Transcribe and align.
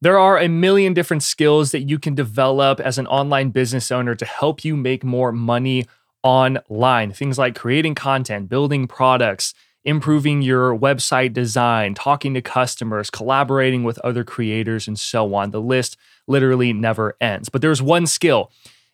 There 0.00 0.18
are 0.18 0.38
a 0.38 0.48
million 0.48 0.94
different 0.94 1.24
skills 1.24 1.72
that 1.72 1.82
you 1.82 1.98
can 1.98 2.14
develop 2.14 2.78
as 2.78 2.98
an 2.98 3.08
online 3.08 3.50
business 3.50 3.90
owner 3.90 4.14
to 4.14 4.24
help 4.24 4.64
you 4.64 4.76
make 4.76 5.02
more 5.02 5.32
money 5.32 5.86
online. 6.22 7.12
Things 7.12 7.36
like 7.36 7.56
creating 7.56 7.96
content, 7.96 8.48
building 8.48 8.86
products, 8.86 9.54
improving 9.84 10.40
your 10.40 10.76
website 10.76 11.32
design, 11.32 11.94
talking 11.94 12.32
to 12.34 12.40
customers, 12.40 13.10
collaborating 13.10 13.82
with 13.82 13.98
other 14.04 14.22
creators, 14.22 14.86
and 14.86 14.96
so 14.96 15.34
on. 15.34 15.50
The 15.50 15.60
list 15.60 15.96
literally 16.28 16.72
never 16.72 17.16
ends. 17.20 17.48
But 17.48 17.60
there's 17.60 17.82
one 17.82 18.06
skill 18.06 18.52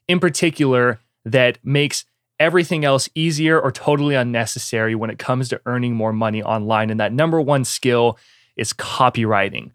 in 0.08 0.20
particular 0.20 1.00
that 1.26 1.58
makes 1.62 2.06
everything 2.40 2.82
else 2.84 3.10
easier 3.14 3.60
or 3.60 3.70
totally 3.70 4.14
unnecessary 4.14 4.94
when 4.94 5.10
it 5.10 5.18
comes 5.18 5.50
to 5.50 5.60
earning 5.66 5.94
more 5.94 6.14
money 6.14 6.42
online. 6.42 6.88
And 6.88 6.98
that 6.98 7.12
number 7.12 7.40
one 7.42 7.64
skill 7.64 8.18
is 8.56 8.72
copywriting. 8.72 9.70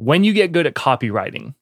When 0.00 0.24
you 0.24 0.32
get 0.32 0.52
good 0.52 0.66
at 0.66 0.72
copywriting, 0.72 1.52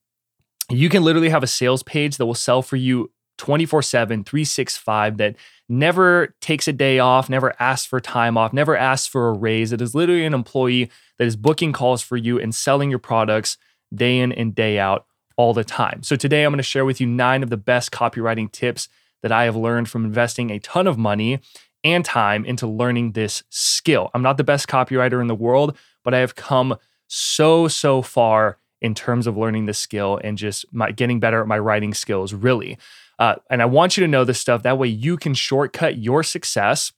you 0.71 0.89
can 0.89 1.03
literally 1.03 1.31
have 1.31 1.43
a 1.43 1.49
sales 1.49 1.83
page 1.83 2.19
that 2.19 2.27
will 2.27 2.35
sell 2.35 2.63
for 2.63 2.77
you 2.77 3.11
24 3.39 3.83
7, 3.83 4.23
365 4.23 5.17
that 5.17 5.35
never 5.69 6.37
takes 6.41 6.69
a 6.69 6.73
day 6.73 7.01
off, 7.01 7.29
never 7.29 7.61
asks 7.61 7.89
for 7.89 7.99
time 7.99 8.37
off, 8.37 8.53
never 8.53 8.77
asks 8.77 9.09
for 9.09 9.29
a 9.29 9.33
raise. 9.33 9.73
It 9.73 9.83
is 9.83 9.93
literally 9.93 10.25
an 10.25 10.35
employee 10.35 10.89
that 11.19 11.27
is 11.27 11.35
booking 11.35 11.73
calls 11.73 12.01
for 12.01 12.17
you 12.17 12.39
and 12.39 12.55
selling 12.55 12.91
your 12.91 13.01
products 13.01 13.57
day 13.93 14.21
in 14.21 14.31
and 14.31 14.55
day 14.55 14.79
out 14.79 15.07
all 15.37 15.53
the 15.53 15.65
time. 15.65 16.05
So 16.05 16.15
today 16.15 16.45
I'm 16.45 16.53
going 16.53 16.59
to 16.59 16.63
share 16.63 16.85
with 16.85 17.01
you 17.01 17.09
nine 17.09 17.43
of 17.43 17.51
the 17.51 17.57
best 17.57 17.91
copywriting 17.91 18.53
tips 18.53 18.89
that 19.21 19.33
I 19.33 19.47
have 19.47 19.57
learned 19.57 19.89
from 19.89 20.05
investing 20.05 20.51
a 20.51 20.61
ton 20.61 20.87
of 20.87 20.97
money 20.97 21.41
and 21.83 22.05
time 22.05 22.45
into 22.45 22.69
learning 22.69 23.13
this 23.13 23.43
skill. 23.49 24.13
I'm 24.15 24.23
not 24.23 24.37
the 24.37 24.45
best 24.45 24.69
copywriter 24.69 25.21
in 25.21 25.27
the 25.27 25.35
world, 25.35 25.77
but 26.05 26.15
I 26.15 26.19
have 26.19 26.37
come 26.37 26.77
so, 27.09 27.67
so 27.69 28.03
far 28.03 28.59
in 28.81 28.95
terms 28.95 29.27
of 29.27 29.37
learning 29.37 29.67
this 29.67 29.79
skill 29.79 30.21
and 30.23 30.39
just 30.39 30.65
my, 30.73 30.93
getting 30.93 31.19
better 31.19 31.41
at 31.41 31.49
my 31.49 31.59
writing 31.59 31.93
skills, 31.93 32.33
really. 32.33 32.79
Uh, 33.19 33.35
and 33.51 33.61
I 33.61 33.65
want 33.65 33.97
you 33.97 34.03
to 34.03 34.09
know 34.09 34.25
this 34.25 34.39
stuff. 34.39 34.63
That 34.63 34.79
way 34.79 34.87
you 34.87 35.17
can 35.17 35.35
shortcut 35.35 35.99
your 35.99 36.23
success, 36.23 36.93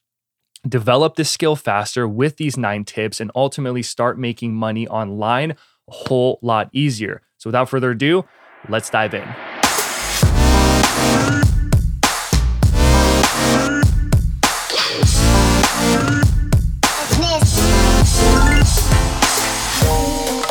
develop 0.68 1.16
this 1.16 1.30
skill 1.30 1.56
faster 1.56 2.06
with 2.06 2.36
these 2.36 2.58
nine 2.58 2.84
tips, 2.84 3.20
and 3.20 3.30
ultimately 3.34 3.82
start 3.82 4.18
making 4.18 4.54
money 4.54 4.86
online 4.86 5.52
a 5.52 5.92
whole 5.92 6.38
lot 6.42 6.68
easier. 6.72 7.22
So 7.38 7.48
without 7.48 7.70
further 7.70 7.92
ado, 7.92 8.26
let's 8.68 8.90
dive 8.90 9.14
in. 9.14 9.49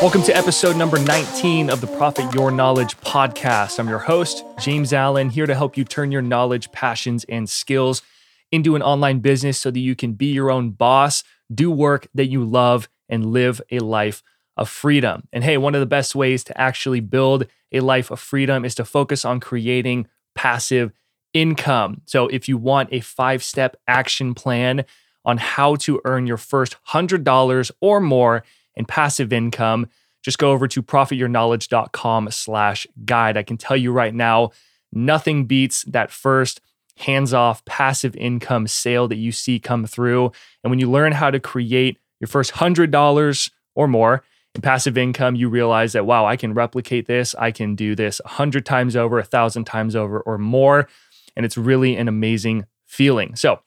Welcome 0.02 0.23
to 0.23 0.38
episode 0.38 0.78
number 0.78 0.97
19 0.97 1.69
of 1.69 1.81
the 1.81 1.88
Profit 1.88 2.33
Your 2.33 2.52
Knowledge 2.52 2.95
podcast. 3.00 3.80
I'm 3.80 3.89
your 3.89 4.00
host, 4.00 4.45
James 4.58 4.94
Allen, 4.94 5.30
here 5.30 5.45
to 5.45 5.53
help 5.53 5.75
you 5.75 5.83
turn 5.83 6.09
your 6.09 6.22
knowledge, 6.22 6.72
passions, 6.72 7.25
and 7.25 7.50
skills 7.50 8.02
into 8.50 8.78
an 8.78 8.81
online 8.81 9.19
business 9.19 9.59
so 9.59 9.69
that 9.69 9.80
you 9.81 9.97
can 9.97 10.14
be 10.14 10.28
your 10.28 10.52
own 10.52 10.69
boss, 10.69 11.25
do 11.53 11.69
work 11.69 12.08
that 12.14 12.28
you 12.28 12.45
love, 12.45 12.88
and 13.09 13.33
live 13.33 13.61
a 13.72 13.80
life 13.80 14.23
of 14.56 14.69
freedom. 14.69 15.28
And 15.33 15.44
hey, 15.44 15.58
one 15.58 15.75
of 15.75 15.81
the 15.81 15.86
best 15.86 16.16
ways 16.16 16.45
to 16.45 16.58
actually 16.59 17.02
build 17.02 17.47
a 17.73 17.81
life 17.81 18.09
of 18.09 18.22
freedom 18.22 18.63
is 18.63 18.75
to 18.75 18.86
focus 18.86 19.25
on 19.25 19.41
creating 19.41 20.08
passive 20.34 20.94
income. 21.34 22.03
So 22.06 22.30
if 22.30 22.47
you 22.47 22.58
want 22.58 22.88
a 22.94 23.02
five 23.02 23.44
step 23.44 23.75
action 23.86 24.34
plan 24.34 24.86
on 25.25 25.39
how 25.39 25.75
to 25.75 26.00
earn 26.06 26.25
your 26.25 26.38
first 26.38 26.78
$100 26.88 27.72
or 27.81 28.00
more, 28.00 28.45
and 28.75 28.88
passive 28.88 29.34
income, 29.34 29.88
just 30.23 30.38
go 30.38 30.52
over 30.52 30.67
to 30.67 30.84
profityourknowledge.com 30.84 32.31
slash 32.31 32.88
guide. 33.06 33.38
I 33.38 33.44
can 33.44 33.58
tell 33.58 33.78
you 33.78 33.92
right 33.92 34.14
now, 34.14 34.52
nothing 34.92 35.45
beats 35.45 35.84
that 35.84 36.12
first 36.12 36.62
hands-off 36.97 37.64
passive 37.66 38.16
income 38.17 38.67
sale 38.67 39.08
that 39.08 39.16
you 39.16 39.31
see 39.31 39.59
come 39.59 39.85
through. 39.85 40.31
And 40.63 40.69
when 40.69 40.79
you 40.79 40.91
learn 40.91 41.13
how 41.13 41.31
to 41.31 41.40
create 41.40 41.97
your 42.19 42.28
first 42.28 42.53
$100 42.53 43.52
or 43.75 43.88
more 43.88 44.24
in 44.53 44.62
passive 44.62 44.97
income, 44.97 45.35
you 45.35 45.47
realize 45.47 45.94
that, 45.94 46.06
wow, 46.06 46.25
I 46.25 46.35
can 46.35 46.53
replicate 46.53 47.08
this. 47.08 47.34
I 47.35 47.52
can 47.52 47.75
do 47.75 47.96
this 47.96 48.19
a 48.25 48.28
hundred 48.28 48.66
times 48.66 48.96
over, 48.96 49.19
a 49.19 49.24
thousand 49.24 49.66
times 49.66 49.96
over, 49.96 50.19
or 50.22 50.38
more. 50.38 50.90
And 51.38 51.46
it's 51.46 51.58
really 51.58 51.96
an 51.96 52.09
amazing 52.09 52.66
feeling. 52.85 53.35
So 53.35 53.62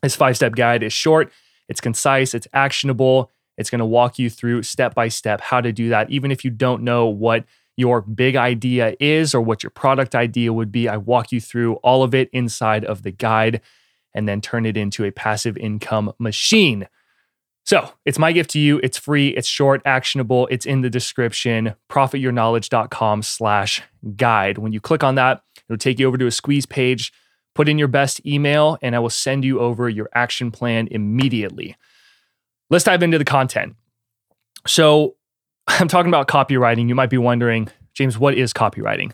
this 0.00 0.16
five-step 0.16 0.54
guide 0.54 0.82
is 0.82 0.92
short, 0.92 1.30
it's 1.68 1.80
concise, 1.80 2.34
it's 2.34 2.48
actionable, 2.54 3.30
it's 3.56 3.70
going 3.70 3.80
to 3.80 3.86
walk 3.86 4.18
you 4.18 4.30
through 4.30 4.62
step 4.62 4.94
by 4.94 5.08
step 5.08 5.40
how 5.40 5.60
to 5.60 5.72
do 5.72 5.88
that. 5.90 6.10
Even 6.10 6.30
if 6.30 6.44
you 6.44 6.50
don't 6.50 6.82
know 6.82 7.06
what 7.06 7.44
your 7.76 8.00
big 8.00 8.36
idea 8.36 8.94
is 9.00 9.34
or 9.34 9.40
what 9.40 9.62
your 9.62 9.70
product 9.70 10.14
idea 10.14 10.52
would 10.52 10.72
be, 10.72 10.88
I 10.88 10.96
walk 10.96 11.32
you 11.32 11.40
through 11.40 11.74
all 11.76 12.02
of 12.02 12.14
it 12.14 12.28
inside 12.32 12.84
of 12.84 13.02
the 13.02 13.10
guide 13.10 13.60
and 14.14 14.28
then 14.28 14.40
turn 14.40 14.66
it 14.66 14.76
into 14.76 15.04
a 15.04 15.10
passive 15.10 15.56
income 15.56 16.12
machine. 16.18 16.88
So 17.64 17.92
it's 18.04 18.18
my 18.18 18.32
gift 18.32 18.50
to 18.50 18.58
you. 18.58 18.80
It's 18.82 18.98
free, 18.98 19.28
it's 19.28 19.48
short, 19.48 19.82
actionable, 19.84 20.48
it's 20.50 20.66
in 20.66 20.80
the 20.80 20.90
description, 20.90 21.74
profityourknowledge.com 21.88 23.22
slash 23.22 23.82
guide. 24.16 24.58
When 24.58 24.72
you 24.72 24.80
click 24.80 25.04
on 25.04 25.14
that, 25.14 25.42
it'll 25.68 25.78
take 25.78 25.98
you 25.98 26.08
over 26.08 26.18
to 26.18 26.26
a 26.26 26.32
squeeze 26.32 26.66
page. 26.66 27.12
Put 27.54 27.68
in 27.68 27.78
your 27.78 27.88
best 27.88 28.24
email, 28.26 28.78
and 28.82 28.96
I 28.96 28.98
will 28.98 29.10
send 29.10 29.44
you 29.44 29.60
over 29.60 29.88
your 29.88 30.08
action 30.14 30.50
plan 30.50 30.88
immediately. 30.90 31.76
Let's 32.72 32.84
dive 32.84 33.02
into 33.02 33.18
the 33.18 33.24
content. 33.26 33.76
So, 34.66 35.16
I'm 35.66 35.88
talking 35.88 36.08
about 36.08 36.26
copywriting. 36.26 36.88
You 36.88 36.94
might 36.94 37.10
be 37.10 37.18
wondering, 37.18 37.68
James, 37.92 38.18
what 38.18 38.34
is 38.34 38.54
copywriting? 38.54 39.12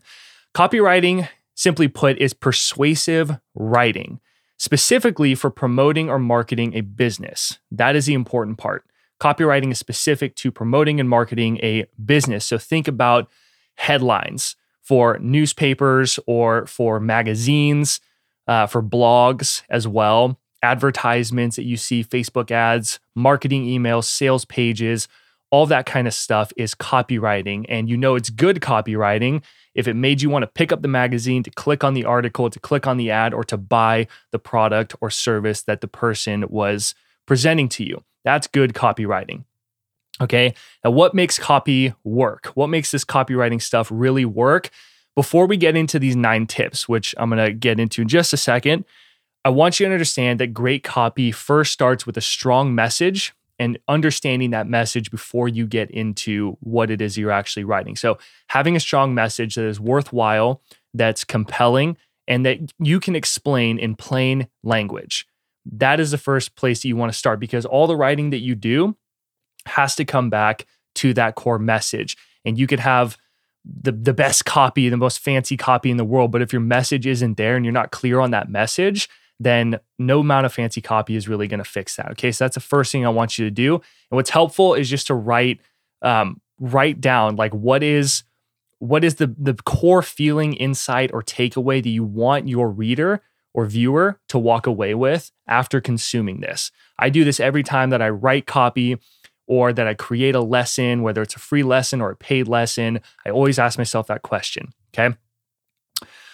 Copywriting, 0.55 1.29
simply 1.57 1.89
put, 1.89 2.17
is 2.19 2.33
persuasive 2.33 3.37
writing, 3.57 4.21
specifically 4.59 5.35
for 5.35 5.51
promoting 5.51 6.09
or 6.09 6.21
marketing 6.21 6.75
a 6.75 6.83
business. 6.83 7.59
That 7.73 7.97
is 7.97 8.07
the 8.07 8.15
important 8.15 8.59
part. 8.59 8.85
Copywriting 9.21 9.73
is 9.73 9.79
specific 9.81 10.37
to 10.37 10.53
promoting 10.53 11.01
and 11.01 11.09
marketing 11.09 11.59
a 11.61 11.87
business. 12.03 12.45
So, 12.45 12.59
think 12.59 12.87
about 12.87 13.29
headlines 13.75 14.55
for 14.83 15.19
newspapers 15.19 16.21
or 16.29 16.65
for 16.67 17.01
magazines, 17.01 17.99
uh, 18.47 18.69
for 18.69 18.85
blogs 18.85 19.63
as 19.69 19.89
well 19.89 20.39
advertisements 20.63 21.57
that 21.57 21.65
you 21.65 21.77
see, 21.77 22.05
Facebook 22.05 22.51
ads, 22.51 22.99
marketing 23.15 23.65
emails, 23.65 24.05
sales 24.05 24.45
pages, 24.45 25.09
all 25.51 25.67
that 25.67 25.87
kind 25.87 26.07
of 26.07 26.15
stuff 26.15 26.53
is 26.57 26.75
copywriting. 26.75 27.65
And 27.69 27.89
you 27.89 27.97
know 27.97 28.15
it's 28.15 28.31
good 28.31 28.61
copywriting 28.61 29.43
if 29.75 29.87
it 29.87 29.95
made 29.95 30.21
you 30.21 30.29
want 30.29 30.43
to 30.43 30.49
pick 30.49 30.73
up 30.73 30.83
the 30.83 30.89
magazine, 30.89 31.43
to 31.45 31.51
click 31.51 31.85
on 31.85 31.95
the 31.95 32.05
article, 32.05 32.51
to 32.51 32.59
click 32.59 32.87
on 32.87 32.97
the 32.97 33.11
ad, 33.13 33.33
or 33.33 33.45
to 33.45 33.57
buy 33.57 34.09
the 34.33 34.39
product 34.39 34.95
or 35.01 35.09
service 35.09 35.63
that 35.63 35.81
the 35.81 35.87
person 35.89 36.45
was 36.49 36.95
presenting 37.27 37.69
to 37.69 37.85
you. 37.85 38.03
That's 38.25 38.49
good 38.49 38.75
copywriting. 38.75 39.45
Okay. 40.21 40.55
Now, 40.85 40.91
what 40.91 41.15
makes 41.15 41.39
copy 41.39 41.95
work? 42.03 42.47
What 42.55 42.67
makes 42.67 42.91
this 42.91 43.05
copywriting 43.05 43.63
stuff 43.63 43.89
really 43.91 44.25
work? 44.25 44.71
Before 45.15 45.47
we 45.47 45.57
get 45.57 45.77
into 45.77 45.99
these 45.99 46.17
nine 46.17 46.47
tips, 46.47 46.89
which 46.89 47.15
I'm 47.17 47.31
going 47.31 47.45
to 47.45 47.53
get 47.53 47.79
into 47.79 48.03
in 48.03 48.09
just 48.09 48.33
a 48.33 48.37
second, 48.37 48.85
I 49.49 49.51
want 49.51 49.81
you 49.81 49.87
to 49.87 49.93
understand 49.95 50.41
that 50.41 50.49
great 50.49 50.85
copy 50.85 51.33
first 51.33 51.73
starts 51.73 52.05
with 52.05 52.19
a 52.19 52.21
strong 52.21 52.75
message 52.75 53.33
and 53.59 53.79
understanding 53.89 54.51
that 54.51 54.67
message 54.67 55.11
before 55.11 55.49
you 55.49 55.67
get 55.67 55.91
into 55.91 56.59
what 56.61 56.91
it 56.91 57.01
is 57.01 57.17
you're 57.17 57.31
actually 57.31 57.65
writing. 57.65 57.97
So, 57.97 58.19
having 58.49 58.77
a 58.77 58.81
strong 58.81 59.15
message 59.15 59.55
that 59.55 59.65
is 59.65 59.81
worthwhile, 59.81 60.61
that's 60.93 61.25
compelling, 61.25 61.97
and 62.27 62.45
that 62.45 62.75
you 62.79 63.01
can 63.01 63.17
explain 63.17 63.79
in 63.79 63.97
plain 63.97 64.49
language. 64.63 65.27
That 65.65 65.99
is 65.99 66.11
the 66.11 66.19
first 66.19 66.55
place 66.55 66.83
that 66.83 66.89
you 66.89 66.97
want 66.99 67.11
to 67.11 67.19
start 67.19 67.41
because 67.41 67.65
all 67.65 67.87
the 67.87 67.97
writing 67.97 68.29
that 68.29 68.43
you 68.43 68.55
do 68.55 68.99
has 69.65 69.97
to 69.97 70.05
come 70.05 70.29
back 70.29 70.67
to 70.97 71.15
that 71.15 71.37
core 71.37 71.59
message. 71.59 72.19
And 72.45 72.59
you 72.59 72.67
could 72.67 72.81
have 72.81 73.17
the, 73.65 73.93
the 73.93 74.13
best 74.13 74.45
copy, 74.45 74.91
the 74.91 74.99
most 74.99 75.21
fancy 75.21 75.57
copy 75.57 75.91
in 75.91 75.97
the 75.97 76.05
world, 76.05 76.33
but 76.33 76.43
if 76.43 76.53
your 76.53 76.61
message 76.61 77.07
isn't 77.07 77.39
there 77.39 77.57
and 77.57 77.65
you're 77.65 77.73
not 77.73 77.93
clear 77.93 78.21
on 78.21 78.31
that 78.33 78.51
message, 78.51 79.09
then 79.41 79.79
no 79.99 80.21
amount 80.21 80.47
of 80.47 80.53
fancy 80.53 80.81
copy 80.81 81.17
is 81.17 81.29
really 81.29 81.47
going 81.47 81.59
to 81.59 81.65
fix 81.65 81.97
that. 81.97 82.11
Okay, 82.13 82.33
so 82.33 82.45
that's 82.45 82.55
the 82.55 82.61
first 82.61 82.91
thing 82.91 83.07
I 83.07 83.11
want 83.11 83.39
you 83.39 83.45
to 83.45 83.51
do. 83.51 83.75
And 83.75 84.17
what's 84.17 84.31
helpful 84.31 84.75
is 84.75 84.91
just 84.91 85.07
to 85.09 85.15
write 85.15 85.61
um, 86.03 86.41
write 86.61 87.01
down 87.01 87.37
like 87.37 87.53
what 87.53 87.83
is 87.83 88.25
what 88.79 89.05
is 89.05 89.17
the 89.17 89.35
the 89.39 89.55
core 89.55 90.03
feeling, 90.03 90.55
insight, 90.55 91.11
or 91.13 91.23
takeaway 91.23 91.83
that 91.83 91.89
you 91.89 92.05
want 92.05 92.49
your 92.49 92.71
reader 92.71 93.23
or 93.55 93.67
viewer 93.67 94.21
to 94.29 94.39
walk 94.39 94.67
away 94.67 94.95
with 94.95 95.33
after 95.47 95.81
consuming 95.81 96.41
this. 96.41 96.71
I 96.99 97.11
do 97.11 97.25
this 97.25 97.41
every 97.41 97.63
time 97.63 97.91
that 97.91 98.03
I 98.03 98.09
write 98.09 98.47
copy 98.47 98.99
or 99.47 99.73
that 99.73 99.87
I 99.87 99.95
create 99.95 100.35
a 100.35 100.41
lesson, 100.41 101.03
whether 101.03 101.23
it's 101.23 101.35
a 101.35 101.41
free 101.41 101.63
lesson 101.63 102.01
or 102.01 102.11
a 102.11 102.17
paid 102.17 102.47
lesson. 102.47 103.01
I 103.27 103.31
always 103.31 103.59
ask 103.59 103.79
myself 103.79 104.07
that 104.09 104.23
question. 104.23 104.73
Okay. 104.95 105.17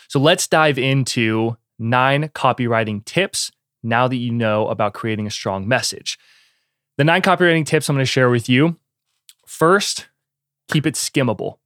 So 0.09 0.19
let's 0.19 0.47
dive 0.47 0.79
into 0.79 1.57
nine 1.79 2.29
copywriting 2.29 3.05
tips 3.05 3.51
now 3.83 4.09
that 4.09 4.17
you 4.17 4.33
know 4.33 4.69
about 4.69 4.95
creating 4.95 5.27
a 5.27 5.31
strong 5.31 5.69
message. 5.69 6.19
The 6.97 7.05
nine 7.05 7.23
copywriting 7.23 7.67
tips 7.67 7.89
I'm 7.89 7.97
going 7.97 8.03
to 8.03 8.11
share 8.11 8.31
with 8.31 8.49
you 8.49 8.77
first, 9.47 10.09
keep 10.69 10.87
it 10.87 10.95
skimmable. 10.95 11.59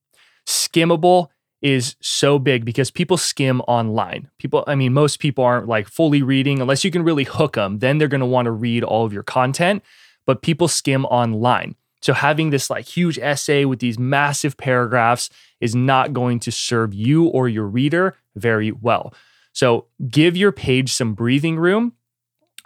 skimmable 0.47 1.29
is 1.61 1.97
so 2.01 2.39
big 2.39 2.65
because 2.65 2.91
people 2.91 3.17
skim 3.17 3.61
online. 3.63 4.31
People, 4.39 4.65
I 4.67 4.75
mean, 4.75 4.93
most 4.93 5.19
people 5.19 5.45
aren't 5.45 5.67
like 5.67 5.89
fully 5.89 6.23
reading 6.23 6.61
unless 6.61 6.85
you 6.85 6.91
can 6.91 7.03
really 7.03 7.25
hook 7.25 7.55
them. 7.55 7.81
Then 7.81 7.99
they're 7.99 8.09
going 8.09 8.21
to 8.21 8.27
want 8.27 8.47
to 8.47 8.53
read 8.53 8.85
all 8.85 9.05
of 9.05 9.13
your 9.13 9.25
content, 9.25 9.83
but 10.25 10.43
people 10.43 10.69
skim 10.69 11.05
online. 11.07 11.75
So 12.01 12.13
having 12.13 12.51
this 12.51 12.71
like 12.71 12.85
huge 12.85 13.19
essay 13.19 13.65
with 13.65 13.81
these 13.81 13.99
massive 13.99 14.57
paragraphs 14.57 15.31
is 15.61 15.75
not 15.75 16.13
going 16.13 16.39
to 16.41 16.53
serve 16.53 16.95
you 16.95 17.25
or 17.25 17.49
your 17.49 17.67
reader 17.67 18.17
very 18.37 18.71
well. 18.71 19.13
So 19.53 19.87
give 20.09 20.37
your 20.37 20.53
page 20.53 20.93
some 20.93 21.15
breathing 21.15 21.59
room 21.59 21.95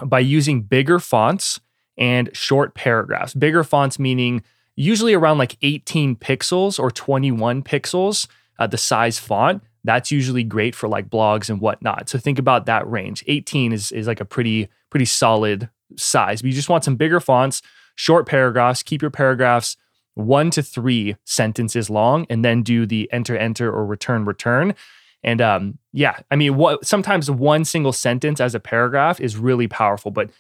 by 0.05 0.21
using 0.21 0.63
bigger 0.63 0.99
fonts 0.99 1.61
and 1.97 2.31
short 2.33 2.75
paragraphs. 2.75 3.35
Bigger 3.35 3.65
fonts 3.65 3.99
meaning 3.99 4.43
usually 4.77 5.15
around 5.15 5.39
like 5.39 5.57
18 5.63 6.17
pixels 6.17 6.79
or 6.79 6.91
21 6.91 7.63
pixels, 7.63 8.27
uh, 8.59 8.67
the 8.67 8.79
size 8.79 9.19
font. 9.19 9.63
That's 9.85 10.11
usually 10.11 10.45
great 10.45 10.75
for 10.75 10.89
like 10.89 11.11
blogs 11.11 11.51
and 11.51 11.61
whatnot. 11.61 12.09
So 12.09 12.19
think 12.19 12.39
about 12.39 12.67
that 12.67 12.89
range. 12.89 13.25
18 13.27 13.73
is, 13.73 13.93
is 13.93 14.07
like 14.07 14.21
a 14.21 14.25
pretty, 14.25 14.69
pretty 14.91 15.05
solid 15.05 15.69
size. 15.97 16.43
But 16.43 16.49
you 16.49 16.55
just 16.55 16.69
want 16.69 16.85
some 16.85 16.97
bigger 16.97 17.21
fonts, 17.21 17.63
short 17.97 18.27
paragraphs, 18.27 18.83
keep 18.83 19.03
your 19.03 19.11
paragraphs 19.11 19.77
one 20.15 20.51
to 20.51 20.63
three 20.63 21.17
sentences 21.25 21.89
long, 21.89 22.27
and 22.29 22.45
then 22.45 22.63
do 22.63 22.87
the 22.87 23.11
enter, 23.13 23.37
enter, 23.37 23.73
or 23.73 23.87
return, 23.87 24.25
return. 24.25 24.75
And 25.25 25.41
um, 25.41 25.79
yeah, 25.93 26.19
I 26.31 26.37
mean, 26.37 26.57
what 26.57 26.85
sometimes 26.85 27.31
one 27.31 27.65
single 27.65 27.93
sentence 27.93 28.41
as 28.41 28.55
a 28.55 28.61
paragraph 28.61 29.21
is 29.21 29.37
really 29.37 29.69
powerful, 29.69 30.11
but 30.11 30.31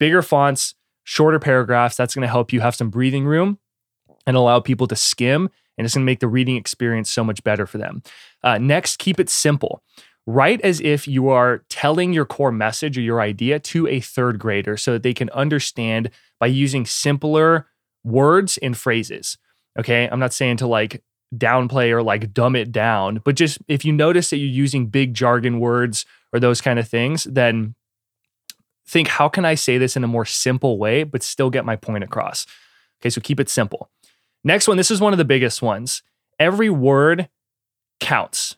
bigger 0.00 0.22
fonts, 0.22 0.74
shorter 1.04 1.38
paragraphs, 1.38 1.96
that's 1.96 2.14
going 2.14 2.22
to 2.22 2.28
help 2.28 2.52
you 2.52 2.60
have 2.60 2.74
some 2.74 2.90
breathing 2.90 3.26
room 3.26 3.58
and 4.26 4.36
allow 4.36 4.60
people 4.60 4.86
to 4.88 4.96
skim. 4.96 5.48
And 5.76 5.84
it's 5.84 5.94
going 5.94 6.04
to 6.04 6.10
make 6.10 6.20
the 6.20 6.28
reading 6.28 6.56
experience 6.56 7.10
so 7.10 7.22
much 7.22 7.44
better 7.44 7.64
for 7.64 7.78
them. 7.78 8.02
Uh, 8.42 8.58
next, 8.58 8.98
keep 8.98 9.20
it 9.20 9.30
simple. 9.30 9.82
Write 10.26 10.60
as 10.62 10.80
if 10.80 11.06
you 11.06 11.28
are 11.28 11.64
telling 11.70 12.12
your 12.12 12.26
core 12.26 12.52
message 12.52 12.98
or 12.98 13.00
your 13.00 13.20
idea 13.20 13.58
to 13.60 13.86
a 13.86 14.00
third 14.00 14.38
grader 14.38 14.76
so 14.76 14.92
that 14.92 15.02
they 15.02 15.14
can 15.14 15.30
understand 15.30 16.10
by 16.40 16.48
using 16.48 16.84
simpler 16.84 17.68
words 18.04 18.58
and 18.58 18.76
phrases. 18.76 19.38
Okay. 19.78 20.08
I'm 20.10 20.18
not 20.18 20.32
saying 20.32 20.58
to 20.58 20.66
like 20.66 21.02
downplay 21.36 21.90
or 21.90 22.02
like 22.02 22.32
dumb 22.32 22.56
it 22.56 22.72
down, 22.72 23.20
but 23.24 23.34
just 23.34 23.58
if 23.68 23.84
you 23.84 23.92
notice 23.92 24.30
that 24.30 24.38
you're 24.38 24.48
using 24.48 24.86
big 24.86 25.14
jargon 25.14 25.60
words 25.60 26.06
or 26.32 26.40
those 26.40 26.60
kind 26.60 26.78
of 26.78 26.88
things, 26.88 27.24
then 27.24 27.74
think 28.86 29.08
how 29.08 29.28
can 29.28 29.44
I 29.44 29.54
say 29.54 29.78
this 29.78 29.96
in 29.96 30.04
a 30.04 30.08
more 30.08 30.24
simple 30.24 30.78
way, 30.78 31.04
but 31.04 31.22
still 31.22 31.50
get 31.50 31.64
my 31.64 31.76
point 31.76 32.04
across? 32.04 32.46
Okay, 33.00 33.10
so 33.10 33.20
keep 33.20 33.38
it 33.38 33.48
simple. 33.48 33.90
Next 34.44 34.66
one, 34.66 34.76
this 34.76 34.90
is 34.90 35.00
one 35.00 35.12
of 35.12 35.18
the 35.18 35.24
biggest 35.24 35.60
ones. 35.60 36.02
Every 36.38 36.70
word 36.70 37.28
counts. 38.00 38.56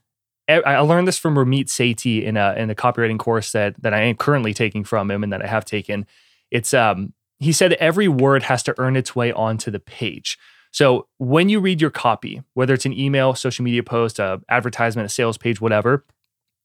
I 0.48 0.80
learned 0.80 1.06
this 1.06 1.18
from 1.18 1.36
Ramit 1.36 1.66
Sethi 1.66 2.24
in 2.24 2.36
a 2.36 2.54
in 2.56 2.66
the 2.66 2.74
copywriting 2.74 3.20
course 3.20 3.52
that 3.52 3.80
that 3.82 3.94
I 3.94 4.00
am 4.00 4.16
currently 4.16 4.52
taking 4.52 4.82
from 4.82 5.08
him 5.08 5.22
and 5.22 5.32
that 5.32 5.42
I 5.42 5.46
have 5.46 5.64
taken. 5.64 6.06
It's 6.50 6.74
um 6.74 7.12
he 7.38 7.52
said 7.52 7.74
every 7.74 8.08
word 8.08 8.42
has 8.44 8.62
to 8.64 8.74
earn 8.78 8.96
its 8.96 9.14
way 9.14 9.30
onto 9.32 9.70
the 9.70 9.78
page. 9.78 10.38
So 10.70 11.08
when 11.18 11.48
you 11.48 11.60
read 11.60 11.80
your 11.80 11.90
copy, 11.90 12.42
whether 12.54 12.74
it's 12.74 12.86
an 12.86 12.98
email, 12.98 13.34
social 13.34 13.64
media 13.64 13.82
post, 13.82 14.18
a 14.18 14.40
advertisement, 14.48 15.06
a 15.06 15.08
sales 15.08 15.36
page, 15.36 15.60
whatever, 15.60 16.04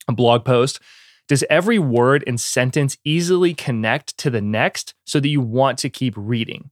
a 0.08 0.14
blog 0.14 0.46
post, 0.46 0.80
does 1.28 1.44
every 1.50 1.80
word 1.80 2.24
and 2.28 2.40
sentence 2.40 2.98
easily 3.04 3.54
connect 3.54 4.16
to 4.20 4.30
the 4.30 4.42
next 4.42 4.94
so 5.06 5.20
that 5.20 5.28
you 5.28 5.42
want 5.42 5.80
to 5.80 5.90
keep 5.90 6.14
reading? 6.16 6.70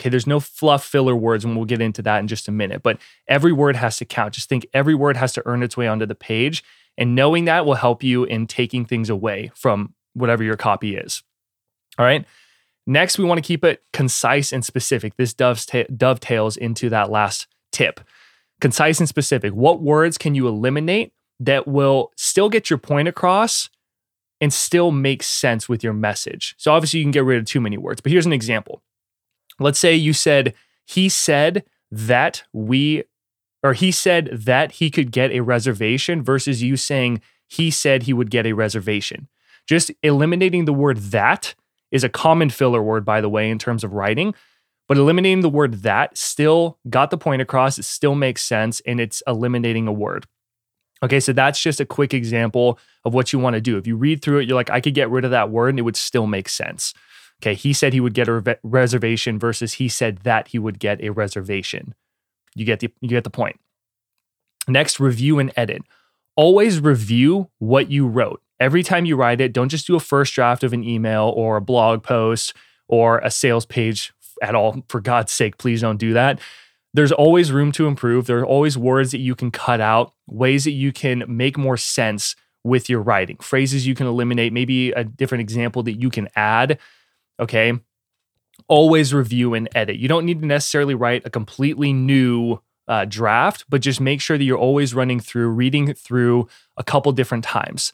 Okay, 0.00 0.08
there's 0.08 0.26
no 0.26 0.40
fluff 0.40 0.84
filler 0.84 1.16
words, 1.16 1.44
and 1.44 1.56
we'll 1.56 1.64
get 1.64 1.80
into 1.80 2.02
that 2.02 2.20
in 2.20 2.28
just 2.28 2.48
a 2.48 2.52
minute, 2.52 2.82
but 2.82 2.98
every 3.26 3.52
word 3.52 3.76
has 3.76 3.96
to 3.96 4.04
count. 4.04 4.34
Just 4.34 4.48
think 4.48 4.66
every 4.72 4.94
word 4.94 5.16
has 5.16 5.32
to 5.32 5.42
earn 5.44 5.62
its 5.62 5.76
way 5.76 5.88
onto 5.88 6.06
the 6.06 6.14
page. 6.14 6.62
And 6.96 7.14
knowing 7.14 7.44
that 7.44 7.66
will 7.66 7.74
help 7.74 8.02
you 8.02 8.24
in 8.24 8.46
taking 8.46 8.84
things 8.84 9.10
away 9.10 9.50
from 9.54 9.94
whatever 10.14 10.42
your 10.42 10.56
copy 10.56 10.96
is. 10.96 11.22
All 11.98 12.04
right. 12.04 12.24
Next, 12.88 13.18
we 13.18 13.24
want 13.24 13.36
to 13.38 13.46
keep 13.46 13.64
it 13.64 13.82
concise 13.92 14.52
and 14.52 14.64
specific. 14.64 15.16
This 15.16 15.34
dovetails 15.34 16.56
into 16.56 16.88
that 16.88 17.10
last 17.10 17.46
tip. 17.70 18.00
Concise 18.62 18.98
and 18.98 19.08
specific. 19.08 19.52
What 19.52 19.82
words 19.82 20.16
can 20.16 20.34
you 20.34 20.48
eliminate 20.48 21.12
that 21.38 21.68
will 21.68 22.12
still 22.16 22.48
get 22.48 22.70
your 22.70 22.78
point 22.78 23.06
across 23.06 23.68
and 24.40 24.52
still 24.52 24.90
make 24.90 25.22
sense 25.22 25.68
with 25.68 25.82
your 25.82 25.92
message. 25.92 26.54
So 26.58 26.72
obviously 26.72 27.00
you 27.00 27.04
can 27.04 27.12
get 27.12 27.24
rid 27.24 27.38
of 27.38 27.44
too 27.44 27.60
many 27.60 27.76
words, 27.76 28.00
but 28.00 28.12
here's 28.12 28.26
an 28.26 28.32
example. 28.32 28.82
Let's 29.58 29.78
say 29.78 29.94
you 29.94 30.12
said 30.12 30.54
he 30.86 31.08
said 31.08 31.64
that 31.90 32.44
we 32.52 33.04
or 33.62 33.72
he 33.72 33.90
said 33.90 34.28
that 34.32 34.72
he 34.72 34.90
could 34.90 35.10
get 35.10 35.32
a 35.32 35.40
reservation 35.40 36.22
versus 36.22 36.62
you 36.62 36.76
saying 36.76 37.20
he 37.48 37.70
said 37.70 38.04
he 38.04 38.12
would 38.12 38.30
get 38.30 38.46
a 38.46 38.52
reservation. 38.52 39.28
Just 39.66 39.90
eliminating 40.02 40.64
the 40.64 40.72
word 40.72 40.98
that 40.98 41.54
is 41.90 42.04
a 42.04 42.08
common 42.08 42.50
filler 42.50 42.82
word 42.82 43.04
by 43.04 43.20
the 43.20 43.28
way 43.28 43.50
in 43.50 43.58
terms 43.58 43.84
of 43.84 43.92
writing, 43.92 44.34
but 44.88 44.96
eliminating 44.96 45.40
the 45.40 45.48
word 45.48 45.82
that 45.82 46.16
still 46.16 46.78
got 46.88 47.10
the 47.10 47.18
point 47.18 47.42
across, 47.42 47.78
it 47.78 47.84
still 47.84 48.14
makes 48.14 48.42
sense 48.42 48.80
and 48.86 49.00
it's 49.00 49.22
eliminating 49.26 49.86
a 49.86 49.92
word. 49.92 50.26
Okay, 51.02 51.20
so 51.20 51.32
that's 51.32 51.62
just 51.62 51.80
a 51.80 51.86
quick 51.86 52.12
example 52.12 52.78
of 53.04 53.14
what 53.14 53.32
you 53.32 53.38
want 53.38 53.54
to 53.54 53.60
do. 53.60 53.76
If 53.76 53.86
you 53.86 53.96
read 53.96 54.20
through 54.20 54.38
it, 54.38 54.48
you're 54.48 54.56
like, 54.56 54.70
I 54.70 54.80
could 54.80 54.94
get 54.94 55.10
rid 55.10 55.24
of 55.24 55.30
that 55.30 55.50
word 55.50 55.70
and 55.70 55.78
it 55.78 55.82
would 55.82 55.96
still 55.96 56.26
make 56.26 56.48
sense. 56.48 56.92
Okay, 57.40 57.54
he 57.54 57.72
said 57.72 57.92
he 57.92 58.00
would 58.00 58.14
get 58.14 58.26
a 58.26 58.40
re- 58.40 58.56
reservation 58.64 59.38
versus 59.38 59.74
he 59.74 59.88
said 59.88 60.18
that 60.18 60.48
he 60.48 60.58
would 60.58 60.80
get 60.80 61.00
a 61.02 61.10
reservation. 61.10 61.94
You 62.56 62.64
get 62.64 62.80
the 62.80 62.92
you 63.00 63.08
get 63.08 63.22
the 63.22 63.30
point. 63.30 63.60
Next, 64.66 64.98
review 64.98 65.38
and 65.38 65.52
edit. 65.56 65.82
Always 66.38 66.80
review 66.80 67.50
what 67.58 67.90
you 67.90 68.06
wrote. 68.06 68.40
Every 68.60 68.82
time 68.82 69.04
you 69.04 69.16
write 69.16 69.40
it, 69.40 69.52
don't 69.52 69.68
just 69.68 69.86
do 69.86 69.96
a 69.96 70.00
first 70.00 70.32
draft 70.34 70.62
of 70.62 70.72
an 70.72 70.84
email 70.84 71.32
or 71.36 71.56
a 71.56 71.60
blog 71.60 72.02
post 72.02 72.54
or 72.86 73.18
a 73.18 73.30
sales 73.30 73.66
page 73.66 74.12
at 74.40 74.54
all. 74.54 74.84
For 74.88 75.00
God's 75.00 75.32
sake, 75.32 75.58
please 75.58 75.80
don't 75.80 75.98
do 75.98 76.12
that 76.12 76.40
there's 76.94 77.12
always 77.12 77.52
room 77.52 77.72
to 77.72 77.86
improve. 77.86 78.26
There 78.26 78.40
are 78.40 78.46
always 78.46 78.78
words 78.78 79.12
that 79.12 79.18
you 79.18 79.34
can 79.34 79.50
cut 79.50 79.80
out, 79.80 80.14
ways 80.26 80.64
that 80.64 80.72
you 80.72 80.92
can 80.92 81.24
make 81.28 81.58
more 81.58 81.76
sense 81.76 82.34
with 82.64 82.88
your 82.88 83.00
writing, 83.00 83.36
phrases 83.36 83.86
you 83.86 83.94
can 83.94 84.06
eliminate, 84.06 84.52
maybe 84.52 84.90
a 84.92 85.04
different 85.04 85.40
example 85.42 85.82
that 85.84 86.00
you 86.00 86.10
can 86.10 86.28
add. 86.34 86.78
Okay. 87.38 87.72
Always 88.66 89.14
review 89.14 89.54
and 89.54 89.68
edit. 89.74 89.96
You 89.96 90.08
don't 90.08 90.24
need 90.24 90.40
to 90.40 90.46
necessarily 90.46 90.94
write 90.94 91.24
a 91.24 91.30
completely 91.30 91.92
new 91.92 92.58
uh, 92.88 93.04
draft, 93.04 93.64
but 93.68 93.82
just 93.82 94.00
make 94.00 94.20
sure 94.20 94.38
that 94.38 94.44
you're 94.44 94.58
always 94.58 94.94
running 94.94 95.20
through, 95.20 95.48
reading 95.48 95.92
through 95.94 96.48
a 96.76 96.82
couple 96.82 97.12
different 97.12 97.44
times. 97.44 97.92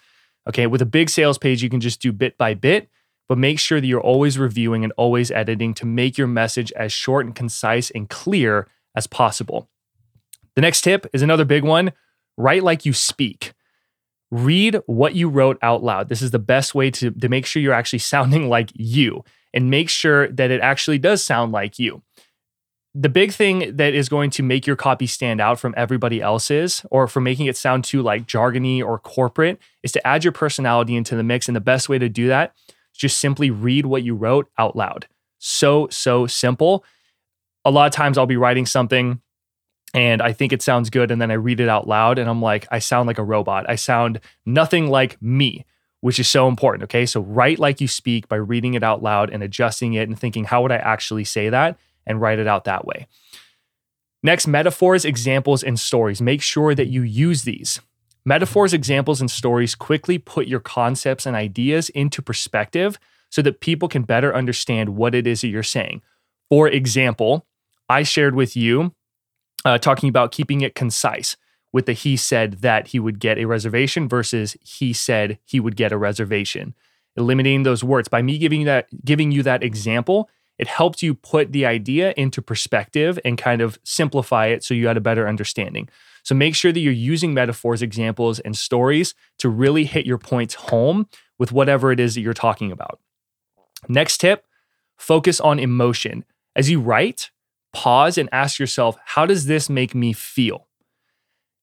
Okay. 0.49 0.67
With 0.67 0.83
a 0.83 0.87
big 0.87 1.11
sales 1.11 1.39
page, 1.39 1.63
you 1.63 1.71
can 1.71 1.81
just 1.81 2.01
do 2.01 2.13
bit 2.13 2.39
by 2.39 2.55
bit, 2.55 2.89
but 3.29 3.39
make 3.39 3.59
sure 3.59 3.81
that 3.81 3.87
you're 3.87 4.01
always 4.01 4.39
reviewing 4.39 4.85
and 4.85 4.93
always 4.97 5.31
editing 5.31 5.75
to 5.75 5.87
make 5.87 6.17
your 6.17 6.27
message 6.27 6.71
as 6.73 6.93
short 6.93 7.27
and 7.27 7.35
concise 7.35 7.91
and 7.91 8.09
clear 8.09 8.69
as 8.95 9.07
possible. 9.07 9.69
The 10.55 10.61
next 10.61 10.83
tip 10.83 11.07
is 11.13 11.23
another 11.23 11.45
big 11.45 11.65
one 11.65 11.93
write 12.37 12.63
like 12.63 12.85
you 12.85 12.93
speak. 12.93 13.53
Read 14.31 14.81
what 14.87 15.15
you 15.15 15.29
wrote 15.29 15.59
out 15.63 15.85
loud. 15.85 16.09
This 16.09 16.23
is 16.23 16.33
the 16.33 16.39
best 16.39 16.75
way 16.75 16.91
to, 16.91 17.11
to 17.11 17.29
make 17.29 17.47
sure 17.47 17.63
you're 17.63 17.73
actually 17.73 17.99
sounding 18.01 18.49
like 18.49 18.71
you 18.75 19.25
and 19.53 19.71
make 19.71 19.89
sure 19.89 20.29
that 20.29 20.51
it 20.51 20.61
actually 20.61 20.99
does 20.99 21.25
sound 21.25 21.53
like 21.53 21.79
you. 21.79 22.03
The 22.97 23.09
big 23.09 23.33
thing 23.33 23.77
that 23.77 23.93
is 23.93 24.09
going 24.09 24.31
to 24.31 24.43
make 24.43 24.67
your 24.67 24.77
copy 24.77 25.09
stand 25.09 25.41
out 25.41 25.59
from 25.59 25.75
everybody 25.77 26.23
else's 26.23 26.87
or 26.91 27.09
from 27.09 27.25
making 27.25 27.47
it 27.47 27.57
sound 27.57 27.83
too 27.83 28.03
like 28.03 28.27
jargony 28.27 28.81
or 28.85 29.01
corporate 29.01 29.59
is 29.83 29.91
to 29.93 30.07
add 30.07 30.23
your 30.23 30.33
personality 30.33 30.95
into 30.95 31.17
the 31.17 31.25
mix. 31.25 31.49
And 31.49 31.57
the 31.57 31.61
best 31.61 31.89
way 31.89 31.99
to 31.99 32.09
do 32.09 32.29
that 32.29 32.55
is 32.67 32.99
just 32.99 33.19
simply 33.19 33.51
read 33.51 33.87
what 33.87 34.05
you 34.05 34.15
wrote 34.15 34.49
out 34.59 34.77
loud. 34.77 35.09
So, 35.39 35.89
so 35.89 36.27
simple 36.29 36.85
a 37.65 37.71
lot 37.71 37.87
of 37.87 37.93
times 37.93 38.19
I'll 38.19 38.27
be 38.27 38.37
writing 38.37 38.67
something 38.67 39.21
and 39.95 40.21
I 40.21 40.33
think 40.33 40.53
it 40.53 40.63
sounds 40.63 40.91
good. 40.91 41.11
And 41.11 41.21
then 41.21 41.31
I 41.31 41.35
read 41.35 41.61
it 41.61 41.69
out 41.69 41.87
loud 41.87 42.19
and 42.19 42.29
I'm 42.29 42.43
like, 42.43 42.67
I 42.71 42.79
sound 42.79 43.07
like 43.07 43.19
a 43.19 43.25
robot. 43.25 43.69
I 43.69 43.77
sound 43.77 44.21
nothing 44.45 44.89
like 44.89 45.21
me, 45.23 45.65
which 46.01 46.19
is 46.19 46.29
so 46.29 46.49
important. 46.49 46.85
Okay. 46.85 47.07
So 47.07 47.21
write 47.21 47.59
like 47.59 47.81
you 47.81 47.89
speak 47.89 48.29
by 48.29 48.37
reading 48.37 48.75
it 48.75 48.83
out 48.83 49.03
loud 49.03 49.31
and 49.31 49.43
adjusting 49.43 49.95
it 49.95 50.09
and 50.09 50.19
thinking, 50.19 50.45
how 50.45 50.63
would 50.63 50.73
I 50.73 50.77
actually 50.77 51.25
say 51.25 51.49
that? 51.49 51.79
And 52.07 52.21
write 52.21 52.39
it 52.39 52.47
out 52.47 52.65
that 52.65 52.87
way. 52.87 53.07
Next, 54.23 54.47
metaphors, 54.47 55.05
examples, 55.05 55.63
and 55.63 55.79
stories. 55.79 56.23
Make 56.23 56.43
sure 56.43 56.75
that 56.75 56.89
you 56.89 57.03
use 57.03 57.43
these. 57.43 57.81
Metaphors, 58.25 58.73
examples, 58.73 59.21
and 59.21 59.31
stories 59.31 59.75
quickly 59.75 60.19
put 60.19 60.47
your 60.47 60.61
concepts 60.61 61.27
and 61.27 61.37
ideas 61.37 61.91
into 61.91 62.23
perspective 62.23 62.99
so 63.29 63.43
that 63.43 63.61
people 63.61 63.89
can 63.89 64.03
better 64.03 64.35
understand 64.35 64.97
what 64.97 65.15
it 65.15 65.27
is 65.27 65.43
that 65.43 65.49
you're 65.49 65.63
saying. 65.63 66.01
For 66.49 66.69
example, 66.69 67.47
I 67.89 68.03
shared 68.03 68.35
with 68.35 68.57
you, 68.57 68.95
uh, 69.65 69.79
talking 69.79 70.09
about 70.09 70.33
keeping 70.33 70.63
it 70.63 70.75
concise 70.75 71.37
with 71.73 71.87
the 71.87 71.93
he 71.93 72.17
said 72.17 72.61
that 72.61 72.89
he 72.89 73.01
would 73.01 73.19
get 73.19 73.37
a 73.37 73.47
reservation 73.47 74.09
versus 74.09 74.57
he 74.63 74.93
said 74.93 75.39
he 75.45 75.59
would 75.59 75.77
get 75.77 75.93
a 75.93 75.99
reservation. 75.99 76.75
Eliminating 77.17 77.65
those 77.65 77.83
words 77.83 78.09
by 78.09 78.23
me 78.23 78.39
giving 78.39 78.65
that 78.65 78.87
giving 79.05 79.33
you 79.33 79.43
that 79.43 79.63
example, 79.63 80.31
it 80.59 80.69
helps 80.69 81.03
you 81.03 81.15
put 81.15 81.53
the 81.53 81.67
idea 81.67 82.15
into 82.17 82.41
perspective 82.41 83.19
and 83.25 83.37
kind 83.37 83.61
of 83.61 83.79
simplify 83.85 84.47
it 84.47 84.63
so 84.63 84.75
you 84.75 84.87
had 84.87 84.97
a 84.97 85.01
better 85.01 85.29
understanding. 85.29 85.89
So 86.23 86.35
make 86.35 86.55
sure 86.55 86.73
that 86.73 86.81
you're 86.81 86.93
using 86.93 87.35
metaphors, 87.35 87.83
examples, 87.83 88.41
and 88.41 88.57
stories 88.57 89.15
to 89.39 89.49
really 89.49 89.85
hit 89.85 90.07
your 90.07 90.19
points 90.19 90.55
home 90.55 91.09
with 91.39 91.53
whatever 91.53 91.93
it 91.93 92.01
is 92.01 92.15
that 92.15 92.23
you're 92.23 92.33
talking 92.33 92.73
about. 92.73 93.01
Next 93.89 94.19
tip 94.19 94.47
focus 94.97 95.41
on 95.41 95.59
emotion. 95.59 96.25
As 96.55 96.71
you 96.71 96.81
write, 96.81 97.31
pause 97.73 98.17
and 98.17 98.29
ask 98.33 98.59
yourself, 98.59 98.97
how 99.05 99.27
does 99.27 99.47
this 99.47 99.69
make 99.69 99.95
me 99.95 100.13
feel? 100.13 100.69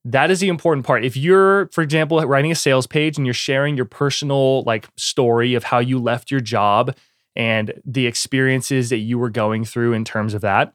That 0.04 0.30
is 0.30 0.40
the 0.40 0.50
important 0.50 0.86
part. 0.86 1.06
If 1.06 1.16
you're, 1.16 1.68
for 1.68 1.82
example, 1.82 2.20
writing 2.26 2.52
a 2.52 2.56
sales 2.56 2.88
page 2.88 3.18
and 3.18 3.26
you're 3.26 3.34
sharing 3.34 3.78
your 3.78 3.86
personal 3.86 4.64
like 4.64 4.90
story 4.98 5.54
of 5.54 5.64
how 5.64 5.80
you 5.80 5.98
left 6.00 6.30
your 6.30 6.42
job 6.42 6.96
and 7.36 7.74
the 7.86 8.08
experiences 8.08 8.90
that 8.90 8.98
you 8.98 9.18
were 9.18 9.30
going 9.30 9.66
through 9.66 9.94
in 9.94 10.04
terms 10.04 10.34
of 10.34 10.42
that, 10.42 10.74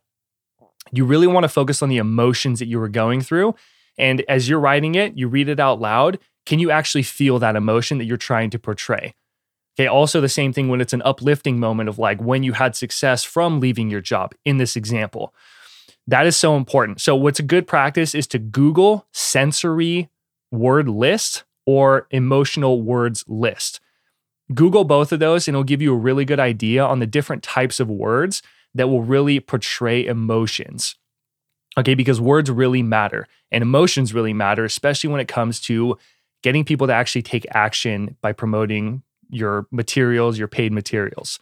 you 0.93 1.05
really 1.05 1.27
want 1.27 1.45
to 1.45 1.49
focus 1.49 1.83
on 1.83 1.89
the 1.89 1.99
emotions 1.99 2.59
that 2.59 2.67
you 2.67 2.79
were 2.79 2.89
going 2.89 3.21
through. 3.21 3.55
And 3.99 4.23
as 4.29 4.49
you're 4.49 4.61
writing 4.61 4.95
it, 4.95 5.17
you 5.17 5.29
read 5.29 5.49
it 5.49 5.61
out 5.61 5.81
loud. 5.81 6.19
Can 6.45 6.59
you 6.59 6.71
actually 6.71 7.03
feel 7.03 7.39
that 7.39 7.57
emotion 7.57 7.99
that 7.99 8.05
you're 8.05 8.17
trying 8.17 8.51
to 8.51 8.59
portray? 8.59 9.15
Okay, 9.79 9.89
also 9.89 10.21
the 10.21 10.29
same 10.29 10.53
thing 10.53 10.69
when 10.69 10.81
it's 10.81 10.95
an 10.95 11.03
uplifting 11.03 11.61
moment 11.61 11.89
of 11.89 11.99
like 11.99 12.21
when 12.21 12.43
you 12.43 12.53
had 12.53 12.75
success 12.75 13.25
from 13.25 13.61
leaving 13.61 13.91
your 13.91 14.01
job 14.01 14.35
in 14.45 14.57
this 14.57 14.77
example. 14.77 15.35
That 16.07 16.27
is 16.27 16.37
so 16.37 16.57
important. 16.57 17.01
So, 17.01 17.15
what's 17.17 17.41
a 17.41 17.43
good 17.43 17.67
practice 17.67 18.15
is 18.15 18.27
to 18.29 18.39
Google 18.39 19.07
sensory 19.13 20.09
word 20.51 20.89
list 20.89 21.45
or 21.67 22.07
emotional 22.11 22.81
words 22.81 23.25
list. 23.27 23.81
Google 24.55 24.85
both 24.85 25.13
of 25.13 25.21
those 25.21 25.49
and 25.49 25.55
it'll 25.55 25.65
give 25.65 25.83
you 25.83 25.93
a 25.93 25.99
really 25.99 26.25
good 26.25 26.41
idea 26.41 26.85
on 26.85 27.01
the 27.01 27.07
different 27.07 27.43
types 27.43 27.81
of 27.81 27.89
words 27.89 28.43
that 28.75 28.89
will 28.89 29.03
really 29.03 29.41
portray 29.41 30.05
emotions. 30.05 30.95
Okay, 31.79 31.95
because 31.95 32.21
words 32.21 32.51
really 32.51 32.83
matter 32.83 33.27
and 33.51 33.63
emotions 33.63 34.15
really 34.15 34.33
matter, 34.33 34.65
especially 34.65 35.11
when 35.11 35.21
it 35.21 35.29
comes 35.29 35.61
to 35.63 35.99
getting 36.43 36.65
people 36.65 36.87
to 36.87 36.93
actually 36.93 37.23
take 37.23 37.47
action 37.51 38.17
by 38.21 38.33
promoting 38.33 39.03
your 39.29 39.67
materials, 39.71 40.39
your 40.39 40.49
paid 40.49 40.73
materials. 40.73 41.39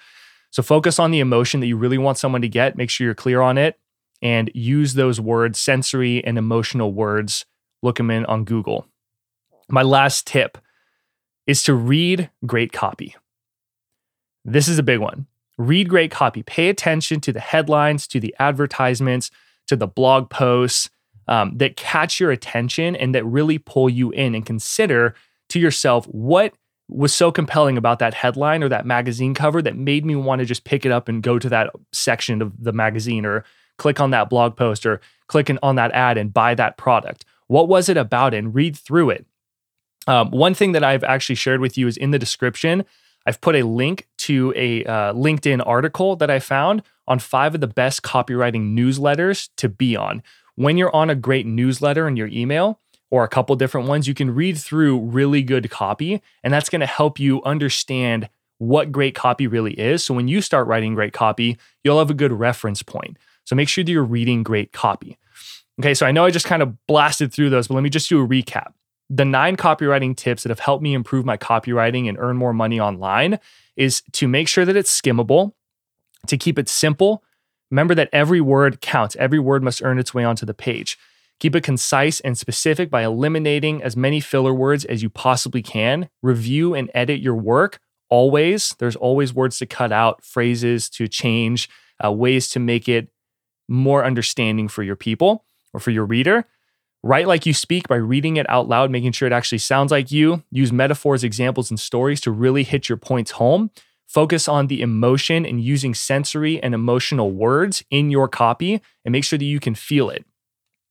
So 0.50 0.62
focus 0.62 0.98
on 0.98 1.10
the 1.10 1.20
emotion 1.20 1.60
that 1.60 1.66
you 1.66 1.76
really 1.76 1.98
want 1.98 2.18
someone 2.18 2.42
to 2.42 2.48
get, 2.48 2.76
make 2.76 2.90
sure 2.90 3.04
you're 3.04 3.14
clear 3.14 3.40
on 3.40 3.58
it, 3.58 3.78
and 4.22 4.50
use 4.54 4.94
those 4.94 5.20
words, 5.20 5.58
sensory 5.58 6.24
and 6.24 6.38
emotional 6.38 6.92
words. 6.92 7.44
Look 7.82 7.96
them 7.96 8.10
in 8.10 8.24
on 8.26 8.44
Google. 8.44 8.86
My 9.68 9.82
last 9.82 10.26
tip 10.26 10.58
is 11.46 11.62
to 11.64 11.74
read 11.74 12.30
great 12.46 12.72
copy. 12.72 13.14
This 14.44 14.68
is 14.68 14.78
a 14.78 14.82
big 14.82 15.00
one. 15.00 15.26
Read 15.56 15.88
great 15.88 16.10
copy. 16.10 16.42
Pay 16.42 16.68
attention 16.68 17.20
to 17.20 17.32
the 17.32 17.40
headlines, 17.40 18.06
to 18.08 18.20
the 18.20 18.34
advertisements, 18.38 19.30
to 19.66 19.76
the 19.76 19.86
blog 19.86 20.30
posts 20.30 20.90
um, 21.28 21.56
that 21.56 21.76
catch 21.76 22.20
your 22.20 22.30
attention 22.30 22.96
and 22.96 23.14
that 23.14 23.24
really 23.24 23.58
pull 23.58 23.88
you 23.88 24.10
in 24.10 24.34
and 24.34 24.44
consider 24.44 25.14
to 25.48 25.58
yourself 25.58 26.06
what 26.06 26.54
was 26.88 27.14
so 27.14 27.32
compelling 27.32 27.78
about 27.78 27.98
that 27.98 28.12
headline 28.12 28.62
or 28.62 28.68
that 28.68 28.84
magazine 28.84 29.32
cover 29.32 29.62
that 29.62 29.76
made 29.76 30.04
me 30.04 30.14
want 30.14 30.40
to 30.40 30.44
just 30.44 30.64
pick 30.64 30.84
it 30.84 30.92
up 30.92 31.08
and 31.08 31.22
go 31.22 31.38
to 31.38 31.48
that 31.48 31.70
section 31.92 32.42
of 32.42 32.52
the 32.62 32.72
magazine 32.72 33.24
or 33.24 33.44
click 33.78 34.00
on 34.00 34.10
that 34.10 34.28
blog 34.28 34.56
post 34.56 34.84
or 34.84 35.00
click 35.28 35.50
on 35.62 35.76
that 35.76 35.92
ad 35.92 36.18
and 36.18 36.34
buy 36.34 36.54
that 36.54 36.76
product. 36.76 37.24
What 37.46 37.68
was 37.68 37.88
it 37.88 37.96
about? 37.96 38.34
And 38.34 38.54
read 38.54 38.76
through 38.76 39.10
it. 39.10 39.26
Um, 40.06 40.30
one 40.30 40.54
thing 40.54 40.72
that 40.72 40.84
I've 40.84 41.04
actually 41.04 41.36
shared 41.36 41.60
with 41.60 41.78
you 41.78 41.86
is 41.86 41.96
in 41.96 42.10
the 42.10 42.18
description. 42.18 42.84
I've 43.26 43.40
put 43.40 43.56
a 43.56 43.62
link 43.62 44.06
to 44.18 44.52
a 44.54 44.84
uh, 44.84 45.12
LinkedIn 45.14 45.62
article 45.66 46.16
that 46.16 46.30
I 46.30 46.38
found 46.38 46.82
on 47.08 47.18
five 47.18 47.54
of 47.54 47.60
the 47.60 47.66
best 47.66 48.02
copywriting 48.02 48.74
newsletters 48.74 49.48
to 49.56 49.68
be 49.68 49.96
on. 49.96 50.22
When 50.56 50.76
you're 50.76 50.94
on 50.94 51.10
a 51.10 51.14
great 51.14 51.46
newsletter 51.46 52.06
in 52.06 52.16
your 52.16 52.28
email, 52.28 52.80
or 53.14 53.22
a 53.22 53.28
couple 53.28 53.54
different 53.54 53.86
ones, 53.86 54.08
you 54.08 54.14
can 54.14 54.34
read 54.34 54.58
through 54.58 54.98
really 54.98 55.40
good 55.40 55.70
copy, 55.70 56.20
and 56.42 56.52
that's 56.52 56.68
going 56.68 56.80
to 56.80 56.86
help 56.86 57.20
you 57.20 57.40
understand 57.44 58.28
what 58.58 58.90
great 58.90 59.14
copy 59.14 59.46
really 59.46 59.72
is. 59.74 60.02
So 60.02 60.14
when 60.14 60.26
you 60.26 60.40
start 60.40 60.66
writing 60.66 60.94
great 60.94 61.12
copy, 61.12 61.56
you'll 61.84 62.00
have 62.00 62.10
a 62.10 62.14
good 62.14 62.32
reference 62.32 62.82
point. 62.82 63.16
So 63.44 63.54
make 63.54 63.68
sure 63.68 63.84
that 63.84 63.92
you're 63.92 64.02
reading 64.02 64.42
great 64.42 64.72
copy. 64.72 65.16
Okay, 65.80 65.94
so 65.94 66.06
I 66.06 66.10
know 66.10 66.24
I 66.24 66.30
just 66.30 66.46
kind 66.46 66.60
of 66.60 66.76
blasted 66.88 67.32
through 67.32 67.50
those, 67.50 67.68
but 67.68 67.74
let 67.74 67.84
me 67.84 67.90
just 67.90 68.08
do 68.08 68.20
a 68.20 68.26
recap. 68.26 68.72
The 69.10 69.24
nine 69.24 69.56
copywriting 69.56 70.16
tips 70.16 70.42
that 70.42 70.50
have 70.50 70.60
helped 70.60 70.82
me 70.82 70.94
improve 70.94 71.24
my 71.24 71.36
copywriting 71.36 72.08
and 72.08 72.18
earn 72.18 72.36
more 72.36 72.52
money 72.52 72.80
online 72.80 73.38
is 73.76 74.02
to 74.12 74.28
make 74.28 74.48
sure 74.48 74.64
that 74.64 74.76
it's 74.76 75.00
skimmable, 75.00 75.52
to 76.26 76.36
keep 76.36 76.58
it 76.58 76.68
simple. 76.68 77.22
Remember 77.70 77.94
that 77.94 78.08
every 78.12 78.40
word 78.40 78.80
counts, 78.80 79.16
every 79.16 79.38
word 79.38 79.62
must 79.62 79.82
earn 79.82 79.98
its 79.98 80.14
way 80.14 80.24
onto 80.24 80.46
the 80.46 80.54
page. 80.54 80.98
Keep 81.40 81.56
it 81.56 81.64
concise 81.64 82.20
and 82.20 82.38
specific 82.38 82.90
by 82.90 83.02
eliminating 83.02 83.82
as 83.82 83.96
many 83.96 84.20
filler 84.20 84.54
words 84.54 84.84
as 84.84 85.02
you 85.02 85.10
possibly 85.10 85.62
can. 85.62 86.08
Review 86.22 86.74
and 86.74 86.90
edit 86.94 87.20
your 87.20 87.34
work 87.34 87.80
always. 88.08 88.74
There's 88.78 88.96
always 88.96 89.34
words 89.34 89.58
to 89.58 89.66
cut 89.66 89.92
out, 89.92 90.24
phrases 90.24 90.88
to 90.90 91.08
change, 91.08 91.68
uh, 92.04 92.12
ways 92.12 92.48
to 92.50 92.60
make 92.60 92.88
it 92.88 93.08
more 93.68 94.04
understanding 94.04 94.68
for 94.68 94.82
your 94.82 94.96
people 94.96 95.44
or 95.72 95.80
for 95.80 95.90
your 95.90 96.04
reader. 96.04 96.46
Write 97.04 97.28
like 97.28 97.44
you 97.44 97.52
speak 97.52 97.86
by 97.86 97.96
reading 97.96 98.38
it 98.38 98.48
out 98.48 98.66
loud, 98.66 98.90
making 98.90 99.12
sure 99.12 99.26
it 99.26 99.32
actually 99.32 99.58
sounds 99.58 99.92
like 99.92 100.10
you. 100.10 100.42
Use 100.50 100.72
metaphors, 100.72 101.22
examples, 101.22 101.68
and 101.68 101.78
stories 101.78 102.18
to 102.22 102.30
really 102.30 102.62
hit 102.62 102.88
your 102.88 102.96
points 102.96 103.32
home. 103.32 103.70
Focus 104.06 104.48
on 104.48 104.68
the 104.68 104.80
emotion 104.80 105.44
and 105.44 105.62
using 105.62 105.92
sensory 105.92 106.62
and 106.62 106.72
emotional 106.72 107.30
words 107.30 107.84
in 107.90 108.10
your 108.10 108.26
copy 108.26 108.80
and 109.04 109.12
make 109.12 109.22
sure 109.22 109.38
that 109.38 109.44
you 109.44 109.60
can 109.60 109.74
feel 109.74 110.08
it. 110.08 110.24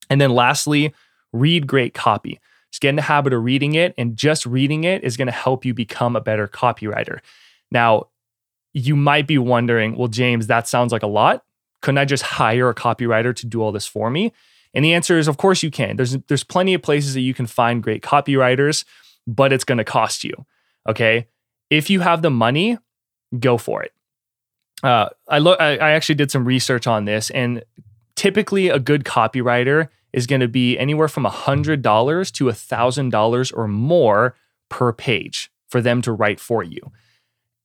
And 0.08 0.22
then 0.22 0.30
lastly, 0.30 0.94
read 1.32 1.66
great 1.66 1.96
copy. 1.96 2.40
Just 2.72 2.82
get 2.82 2.90
in 2.90 2.96
the 2.96 3.02
habit 3.02 3.34
of 3.34 3.44
reading 3.44 3.74
it, 3.74 3.96
and 3.98 4.16
just 4.16 4.46
reading 4.46 4.84
it 4.84 5.04
is 5.04 5.18
going 5.18 5.26
to 5.26 5.32
help 5.32 5.66
you 5.66 5.74
become 5.74 6.16
a 6.16 6.22
better 6.22 6.48
copywriter. 6.48 7.22
Now, 7.72 8.10
you 8.72 8.96
might 8.96 9.26
be 9.26 9.40
wondering, 9.40 9.98
well, 9.98 10.10
James, 10.10 10.46
that 10.46 10.68
sounds 10.68 10.92
like 10.92 11.02
a 11.02 11.08
lot. 11.08 11.44
Couldn't 11.82 11.98
I 11.98 12.06
just 12.06 12.24
hire 12.24 12.70
a 12.70 12.76
copywriter 12.76 13.36
to 13.36 13.48
do 13.48 13.64
all 13.64 13.72
this 13.72 13.88
for 13.88 14.12
me? 14.12 14.32
And 14.74 14.84
the 14.84 14.94
answer 14.94 15.18
is, 15.18 15.28
of 15.28 15.38
course, 15.38 15.64
you 15.64 15.72
can. 15.72 15.98
There's 15.98 16.18
there's 16.28 16.44
plenty 16.44 16.74
of 16.74 16.82
places 16.82 17.14
that 17.14 17.22
you 17.22 17.34
can 17.34 17.48
find 17.48 17.84
great 17.84 18.02
copywriters, 18.02 18.86
but 19.28 19.54
it's 19.54 19.64
going 19.64 19.78
to 19.78 19.84
cost 19.84 20.24
you. 20.24 20.34
Okay, 20.88 21.28
if 21.70 21.90
you 21.90 22.02
have 22.02 22.22
the 22.22 22.32
money, 22.32 22.78
go 23.40 23.58
for 23.58 23.84
it. 23.84 23.94
Uh, 24.82 25.10
I 25.28 25.40
look. 25.40 25.60
I, 25.62 25.78
I 25.78 25.92
actually 25.92 26.16
did 26.16 26.32
some 26.32 26.46
research 26.46 26.88
on 26.88 27.06
this, 27.06 27.30
and 27.30 27.64
typically 28.16 28.70
a 28.70 28.80
good 28.80 29.04
copywriter 29.04 29.90
is 30.12 30.28
going 30.28 30.42
to 30.42 30.48
be 30.48 30.78
anywhere 30.78 31.08
from 31.08 31.26
$100 31.26 32.32
to 32.34 32.46
$1,000 32.46 33.58
or 33.58 33.68
more 33.68 34.36
per 34.70 34.94
page 34.94 35.52
for 35.68 35.82
them 35.82 36.02
to 36.04 36.12
write 36.12 36.40
for 36.40 36.64
you. 36.64 36.80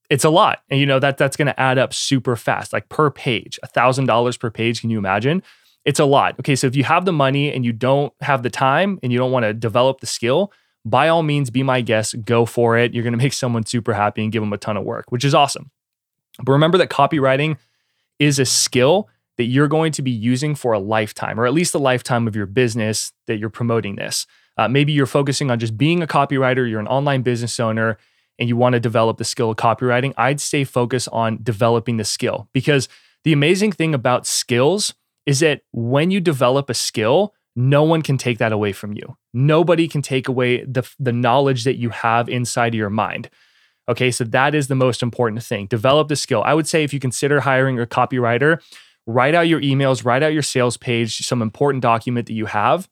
It's 0.09 0.25
a 0.25 0.31
lot. 0.31 0.63
And 0.71 0.81
you 0.81 0.87
know 0.87 0.99
that 0.99 1.19
that's 1.19 1.37
going 1.37 1.47
to 1.47 1.61
add 1.61 1.77
up 1.77 1.93
super 1.93 2.37
fast. 2.37 2.73
Like 2.73 2.89
per 2.89 3.11
page, 3.11 3.59
$1,000 3.65 4.41
per 4.41 4.51
page, 4.51 4.81
can 4.81 4.89
you 4.89 4.99
imagine? 4.99 5.43
It's 5.89 6.01
a 6.01 6.05
lot. 6.05 6.39
Okay, 6.39 6.55
so 6.55 6.67
if 6.67 6.77
you 6.77 6.85
have 6.85 7.07
the 7.07 7.15
money 7.15 7.51
and 7.51 7.65
you 7.65 7.73
don't 7.73 8.13
have 8.21 8.43
the 8.43 8.51
time 8.51 8.99
and 9.03 9.11
you 9.11 9.17
don't 9.17 9.33
want 9.33 9.45
to 9.45 9.55
develop 9.55 10.01
the 10.01 10.07
skill, 10.07 10.53
by 10.85 11.09
all 11.09 11.23
means 11.23 11.49
be 11.49 11.63
my 11.63 11.81
guest, 11.81 12.27
go 12.27 12.45
for 12.45 12.77
it. 12.77 12.93
You're 12.93 13.05
going 13.05 13.15
to 13.15 13.19
make 13.19 13.33
someone 13.33 13.65
super 13.65 13.95
happy 13.95 14.23
and 14.23 14.31
give 14.31 14.43
them 14.43 14.53
a 14.53 14.59
ton 14.59 14.77
of 14.77 14.85
work, 14.85 15.07
which 15.09 15.25
is 15.25 15.35
awesome. 15.35 15.71
But 16.45 16.53
remember 16.53 16.77
that 16.77 16.91
copywriting 16.91 17.57
is 18.19 18.39
a 18.39 18.45
skill 18.45 19.09
that 19.39 19.45
you're 19.45 19.67
going 19.67 19.93
to 19.93 20.03
be 20.03 20.11
using 20.11 20.55
for 20.55 20.75
a 20.75 20.79
lifetime, 20.79 21.41
or 21.41 21.47
at 21.47 21.55
least 21.55 21.73
the 21.73 21.81
lifetime 21.81 22.29
of 22.29 22.37
your 22.37 22.45
business 22.45 23.15
that 23.27 23.39
you're 23.39 23.49
promoting 23.49 23.97
this. 23.97 24.27
Uh, 24.59 24.69
maybe 24.69 24.93
you're 24.93 25.07
focusing 25.07 25.51
on 25.51 25.59
just 25.59 25.79
being 25.79 26.03
a 26.03 26.07
copywriter, 26.07 26.69
you're 26.69 26.81
an 26.81 26.87
online 26.89 27.23
business 27.23 27.59
owner, 27.59 27.97
and 28.39 28.47
you 28.47 28.59
want 28.59 28.75
to 28.75 28.81
develop 28.81 29.17
the 29.17 29.25
skill 29.25 29.53
of 29.53 29.57
copywriting. 29.57 30.13
I'd 30.19 30.39
stay 30.39 30.65
focused 30.65 31.09
on 31.13 31.39
developing 31.43 31.97
the 31.97 32.05
skill 32.05 32.51
because 32.53 32.91
the 33.25 33.33
amazing 33.33 33.73
thing 33.73 33.95
about 33.95 34.27
skills 34.27 34.93
is 35.29 35.41
that 35.41 35.61
when 35.73 36.11
you 36.11 36.21
develop 36.21 36.71
a 36.71 36.75
skill, 36.75 37.35
no 37.55 37.83
one 37.83 38.01
can 38.01 38.17
take 38.17 38.39
that 38.39 38.51
away 38.51 38.73
from 38.73 38.95
you. 38.95 39.19
Nobody 39.35 39.87
can 39.87 40.01
take 40.01 40.27
away 40.27 40.65
the, 40.65 40.91
the 40.99 41.13
knowledge 41.13 41.65
that 41.65 41.77
you 41.77 41.91
have 41.91 42.31
inside 42.31 42.69
of 42.69 42.79
your 42.79 42.89
mind. 42.89 43.29
Okay, 43.91 44.11
so 44.11 44.25
that 44.25 44.55
is 44.55 44.69
the 44.69 44.75
most 44.75 45.03
important 45.03 45.43
thing. 45.43 45.67
Develop 45.67 46.09
the 46.09 46.17
skill. 46.17 46.43
I 46.47 46.55
would 46.55 46.67
say 46.67 46.83
if 46.83 46.95
you 46.95 46.99
consider 46.99 47.41
hiring 47.41 47.79
a 47.79 47.85
copywriter, 47.85 48.63
write 49.07 49.35
out 49.35 49.49
your 49.49 49.61
emails, 49.61 50.03
write 50.03 50.23
out 50.23 50.33
your 50.33 50.41
sales 50.41 50.79
page, 50.79 51.19
some 51.19 51.43
important 51.43 51.83
document 51.83 52.27
that 52.29 52.35
you 52.35 52.47
have, 52.47 52.89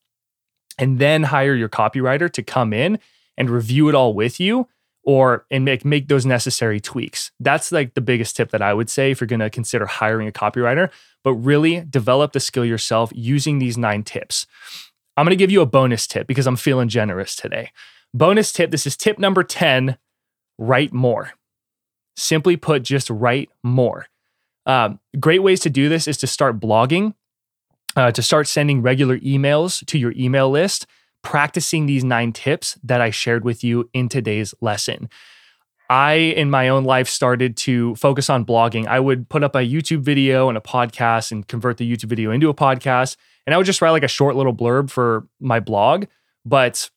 and 0.78 0.98
then 0.98 1.22
hire 1.22 1.54
your 1.54 1.70
copywriter 1.70 2.30
to 2.32 2.42
come 2.42 2.74
in 2.74 2.98
and 3.38 3.48
review 3.48 3.88
it 3.88 3.94
all 3.94 4.12
with 4.12 4.38
you 4.38 4.68
or 5.06 5.46
and 5.50 5.64
make 5.64 5.84
make 5.84 6.08
those 6.08 6.26
necessary 6.26 6.80
tweaks. 6.80 7.30
That's 7.40 7.72
like 7.72 7.94
the 7.94 8.02
biggest 8.02 8.36
tip 8.36 8.50
that 8.50 8.62
I 8.62 8.74
would 8.74 8.90
say 8.90 9.10
if 9.12 9.20
you're 9.20 9.28
going 9.28 9.40
to 9.40 9.50
consider 9.50 9.86
hiring 9.86 10.28
a 10.28 10.32
copywriter, 10.32 10.90
but 11.24 11.34
really 11.34 11.80
develop 11.88 12.32
the 12.32 12.40
skill 12.40 12.64
yourself 12.64 13.12
using 13.14 13.58
these 13.58 13.78
9 13.78 14.02
tips. 14.02 14.46
I'm 15.16 15.24
going 15.24 15.30
to 15.30 15.36
give 15.36 15.50
you 15.50 15.62
a 15.62 15.66
bonus 15.66 16.06
tip 16.06 16.26
because 16.26 16.46
I'm 16.46 16.56
feeling 16.56 16.88
generous 16.88 17.36
today. 17.36 17.70
Bonus 18.12 18.52
tip, 18.52 18.70
this 18.70 18.86
is 18.86 18.96
tip 18.96 19.18
number 19.18 19.42
10, 19.44 19.96
write 20.58 20.92
more. 20.92 21.32
Simply 22.16 22.56
put, 22.56 22.82
just 22.82 23.08
write 23.10 23.50
more. 23.62 24.06
Um, 24.66 25.00
great 25.20 25.42
ways 25.42 25.60
to 25.60 25.70
do 25.70 25.88
this 25.88 26.08
is 26.08 26.16
to 26.18 26.26
start 26.26 26.60
blogging. 26.60 27.14
uh, 27.96 28.10
to 28.12 28.22
start 28.22 28.46
sending 28.46 28.82
regular 28.82 29.18
emails 29.20 29.84
to 29.86 29.98
your 29.98 30.12
email 30.16 30.50
list, 30.50 30.86
practicing 31.26 31.86
these 31.86 32.04
nine 32.04 32.32
tips 32.32 32.78
that 32.84 33.00
I 33.00 33.10
shared 33.10 33.44
with 33.44 33.64
you 33.64 33.90
in 33.92 34.08
today's 34.08 34.54
lesson. 34.60 35.10
I, 35.90 36.12
in 36.12 36.50
my 36.50 36.68
own 36.68 36.84
life, 36.84 37.08
started 37.08 37.56
to 37.58 37.96
focus 37.96 38.30
on 38.30 38.46
blogging. 38.46 38.86
I 38.86 39.00
would 39.00 39.28
put 39.28 39.42
up 39.42 39.56
a 39.56 39.58
YouTube 39.58 40.02
video 40.02 40.48
and 40.48 40.56
a 40.56 40.60
podcast 40.60 41.32
and 41.32 41.46
convert 41.48 41.78
the 41.78 41.90
YouTube 41.90 42.10
video 42.10 42.30
into 42.30 42.48
a 42.48 42.54
podcast. 42.54 43.16
And 43.44 43.52
I 43.52 43.56
would 43.56 43.66
just 43.66 43.82
write 43.82 43.90
like 43.90 44.04
a 44.04 44.08
short 44.08 44.36
little 44.36 44.54
blurb 44.54 44.88
for 44.88 45.26
my 45.40 45.58
blog. 45.58 46.04
But 46.44 46.90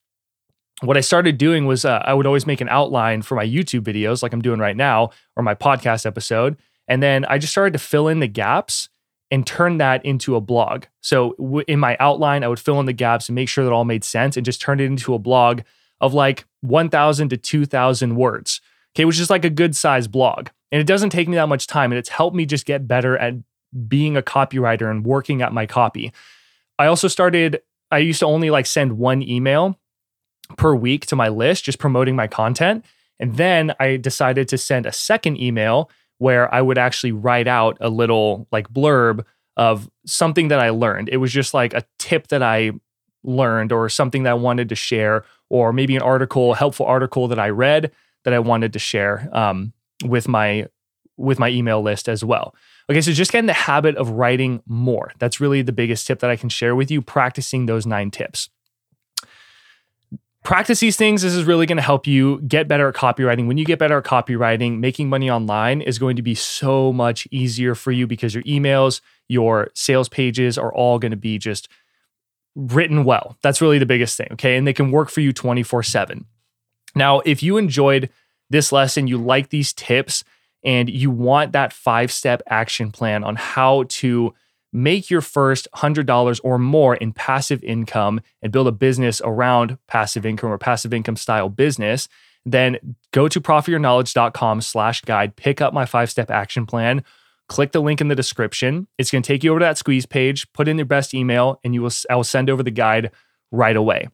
what 0.82 0.96
I 0.96 1.02
started 1.02 1.40
doing 1.40 1.66
was 1.66 1.84
uh, 1.84 2.04
I 2.06 2.14
would 2.14 2.28
always 2.28 2.46
make 2.46 2.62
an 2.62 2.70
outline 2.70 3.24
for 3.24 3.34
my 3.34 3.46
YouTube 3.46 3.82
videos, 3.82 4.22
like 4.22 4.32
I'm 4.32 4.44
doing 4.44 4.60
right 4.60 4.78
now, 4.78 5.10
or 5.38 5.42
my 5.42 5.56
podcast 5.56 6.06
episode. 6.06 6.56
And 6.88 7.02
then 7.02 7.26
I 7.26 7.40
just 7.40 7.52
started 7.52 7.74
to 7.74 7.80
fill 7.80 8.08
in 8.08 8.20
the 8.20 8.28
gaps 8.28 8.90
and 9.32 9.46
turn 9.46 9.78
that 9.78 10.04
into 10.06 10.36
a 10.36 10.42
blog. 10.42 10.86
So 11.02 11.36
w- 11.38 11.66
in 11.68 11.80
my 11.80 11.96
outline, 12.00 12.44
I 12.44 12.48
would 12.48 12.60
fill 12.60 12.80
in 12.80 12.86
the 12.86 12.94
gaps 12.94 13.30
and 13.30 13.36
make 13.36 13.50
sure 13.50 13.64
that 13.64 13.74
all 13.74 13.86
made 13.86 14.04
sense 14.04 14.38
and 14.38 14.46
just 14.46 14.62
turn 14.62 14.80
it 14.80 14.86
into 14.86 15.14
a 15.14 15.20
blog 15.20 15.62
of 16.02 16.14
like 16.14 16.46
1,000 16.62 17.30
to 17.30 17.38
2,000 17.38 18.16
words 18.16 18.62
okay, 18.96 19.06
which 19.06 19.20
is 19.20 19.30
like 19.30 19.46
a 19.46 19.50
good 19.50 19.76
size 19.76 20.08
blog. 20.08 20.50
And 20.72 20.82
it 20.82 20.88
doesn't 20.88 21.10
take 21.10 21.28
me 21.28 21.36
that 21.36 21.50
much 21.50 21.68
time. 21.68 21.92
And 21.92 22.00
it's 22.00 22.10
helped 22.10 22.36
me 22.36 22.46
just 22.46 22.66
get 22.66 22.88
better 22.88 23.18
at 23.18 23.36
being 23.88 24.18
a 24.18 24.22
copywriter 24.22 24.90
and 24.90 25.06
working 25.06 25.42
at 25.42 25.54
my 25.54 25.66
copy. 25.66 26.12
I 26.78 26.88
also 26.88 27.08
started, 27.08 27.62
I 27.92 28.00
used 28.00 28.20
to 28.20 28.26
only 28.26 28.50
like 28.50 28.66
send 28.66 28.98
one 28.98 29.22
email 29.22 29.80
per 30.58 30.74
week 30.74 31.06
to 31.08 31.16
my 31.16 31.30
list, 31.30 31.66
just 31.66 31.80
promoting 31.80 32.16
my 32.16 32.28
content. 32.28 32.86
And 33.20 33.38
then 33.38 33.74
I 33.80 33.98
decided 33.98 34.48
to 34.50 34.58
send 34.58 34.86
a 34.86 34.92
second 34.92 35.40
email 35.40 35.90
where 36.20 36.54
I 36.54 36.62
would 36.62 36.78
actually 36.78 37.12
write 37.12 37.48
out 37.48 37.78
a 37.82 37.90
little 37.90 38.48
like 38.52 38.70
blurb 38.70 39.26
of 39.58 39.90
something 40.06 40.50
that 40.50 40.60
I 40.60 40.70
learned. 40.70 41.10
It 41.10 41.18
was 41.18 41.34
just 41.34 41.54
like 41.54 41.74
a 41.74 41.84
tip 41.98 42.28
that 42.28 42.44
I 42.44 42.72
learned 43.24 43.72
or 43.72 43.90
something 43.90 44.24
that 44.24 44.32
I 44.32 44.36
wanted 44.36 44.70
to 44.70 44.76
share, 44.76 45.26
or 45.50 45.74
maybe 45.74 45.96
an 45.96 46.02
article, 46.02 46.54
helpful 46.54 46.86
article 46.86 47.28
that 47.28 47.40
I 47.40 47.50
read 47.50 47.92
that 48.24 48.34
I 48.34 48.40
wanted 48.40 48.74
to 48.74 48.80
share 48.80 49.28
um, 49.34 49.74
with 50.06 50.28
my 50.28 50.68
with 51.18 51.40
my 51.40 51.50
email 51.50 51.82
list 51.82 52.08
as 52.08 52.24
well. 52.24 52.56
Okay, 52.90 53.02
so 53.02 53.12
just 53.12 53.32
get 53.32 53.40
in 53.40 53.46
the 53.46 53.54
habit 53.54 53.96
of 53.98 54.12
writing 54.12 54.62
more. 54.66 55.12
That's 55.20 55.42
really 55.42 55.62
the 55.62 55.74
biggest 55.74 56.08
tip 56.08 56.20
that 56.20 56.30
I 56.30 56.36
can 56.36 56.50
share 56.50 56.76
with 56.76 56.90
you. 56.90 57.02
Practicing 57.02 57.66
those 57.66 57.86
nine 57.86 58.12
tips. 58.12 58.50
Practice 60.44 60.80
these 60.80 60.96
things. 60.96 61.22
This 61.22 61.34
is 61.34 61.44
really 61.44 61.66
going 61.66 61.78
to 61.78 61.84
help 61.84 62.08
you 62.08 62.40
get 62.42 62.68
better 62.68 62.88
at 62.88 62.96
copywriting. 62.96 63.48
When 63.48 63.58
you 63.58 63.66
get 63.66 63.78
better 63.78 63.98
at 63.98 64.06
copywriting, 64.06 64.80
making 64.80 65.10
money 65.10 65.30
online 65.30 65.82
is 65.82 66.00
going 66.00 66.16
to 66.16 66.22
be 66.22 66.34
so 66.34 66.94
much 66.94 67.28
easier 67.30 67.76
for 67.76 67.92
you 67.92 68.08
because 68.08 68.34
your 68.34 68.44
emails, 68.44 69.02
your 69.28 69.70
sales 69.74 70.08
pages 70.08 70.58
are 70.58 70.74
all 70.74 70.98
going 70.98 71.12
to 71.12 71.18
be 71.18 71.38
just 71.38 71.68
written 72.56 73.04
well. 73.04 73.38
That's 73.42 73.62
really 73.62 73.80
the 73.80 73.86
biggest 73.86 74.18
thing. 74.18 74.30
Okay. 74.32 74.56
And 74.56 74.66
they 74.66 74.74
can 74.74 74.92
work 74.92 75.10
for 75.10 75.20
you 75.20 75.34
24 75.34 75.84
7. 75.84 76.26
Now, 76.96 77.20
if 77.20 77.44
you 77.44 77.58
enjoyed 77.58 78.10
this 78.50 78.72
lesson, 78.72 79.08
you 79.08 79.18
like 79.18 79.50
these 79.50 79.74
tips, 79.74 80.24
and 80.64 80.90
you 80.90 81.12
want 81.12 81.52
that 81.52 81.72
five 81.72 82.12
step 82.12 82.42
action 82.48 82.92
plan 82.92 83.24
on 83.24 83.36
how 83.36 83.86
to 83.90 84.34
make 84.72 85.10
your 85.10 85.22
first 85.22 85.68
$100 85.76 86.40
or 86.44 86.58
more 86.60 86.96
in 86.96 87.12
passive 87.12 87.64
income 87.64 88.22
and 88.42 88.52
build 88.52 88.68
a 88.68 88.72
business 88.72 89.22
around 89.24 89.78
passive 89.88 90.26
income 90.26 90.52
or 90.52 90.58
passive 90.58 90.94
income 90.94 91.16
style 91.16 91.50
business, 91.50 92.08
then 92.46 92.96
go 93.12 93.28
to 93.28 93.42
profityourknowledge.com 93.42 94.62
slash 94.62 95.02
guide, 95.02 95.36
pick 95.36 95.62
up 95.62 95.74
my 95.74 95.86
five 95.86 96.10
step 96.10 96.30
action 96.30 96.66
plan, 96.66 97.04
click 97.48 97.72
the 97.72 97.82
link 97.82 98.00
in 98.00 98.08
the 98.08 98.16
description. 98.16 98.88
It's 98.98 99.12
going 99.12 99.24
to 99.24 99.28
take 99.28 99.44
you 99.44 99.52
over 99.52 99.60
to 99.60 99.66
that 99.66 99.78
squeeze 99.78 100.06
page, 100.06 100.52
put 100.54 100.68
in 100.68 100.78
your 100.78 100.86
best 100.86 101.14
email, 101.14 101.60
and 101.64 101.74
you 101.74 101.82
will, 101.82 101.92
I 102.10 102.16
will 102.16 102.24
send 102.24 102.50
over 102.50 102.64
the 102.64 102.72
guide 102.72 103.12
right 103.52 103.76
away 103.76 104.08